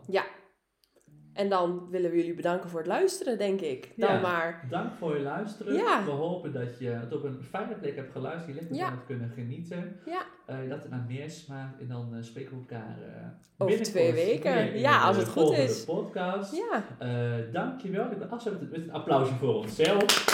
[1.34, 3.90] En dan willen we jullie bedanken voor het luisteren, denk ik.
[3.96, 4.20] Dan Ja.
[4.20, 4.66] maar.
[4.70, 5.74] Dank voor je luisteren.
[5.74, 6.04] Ja.
[6.04, 8.46] We hopen dat je het op een fijne plek hebt geluisterd.
[8.54, 8.84] Je lekker Ja.
[8.90, 9.96] hebt kunnen genieten.
[10.06, 10.22] Ja.
[10.46, 11.80] Eh, dat het naar meer smaakt.
[11.80, 14.78] En dan eh, spreken we elkaar eh Over twee weken.
[14.78, 15.84] Ja, als het goed is.
[15.84, 16.56] podcast.
[16.56, 18.10] Ja, Eh, dankjewel.
[18.10, 20.32] Ik ben afsluiten met een applausje voor onszelf.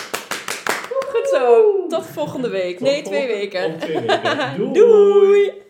[1.11, 1.85] goed zo.
[1.87, 2.77] Tot volgende week.
[2.77, 3.77] Tot Nee, twee weken.
[3.79, 4.57] Twee weken.
[4.57, 4.73] Doei.
[4.73, 5.60] Doei.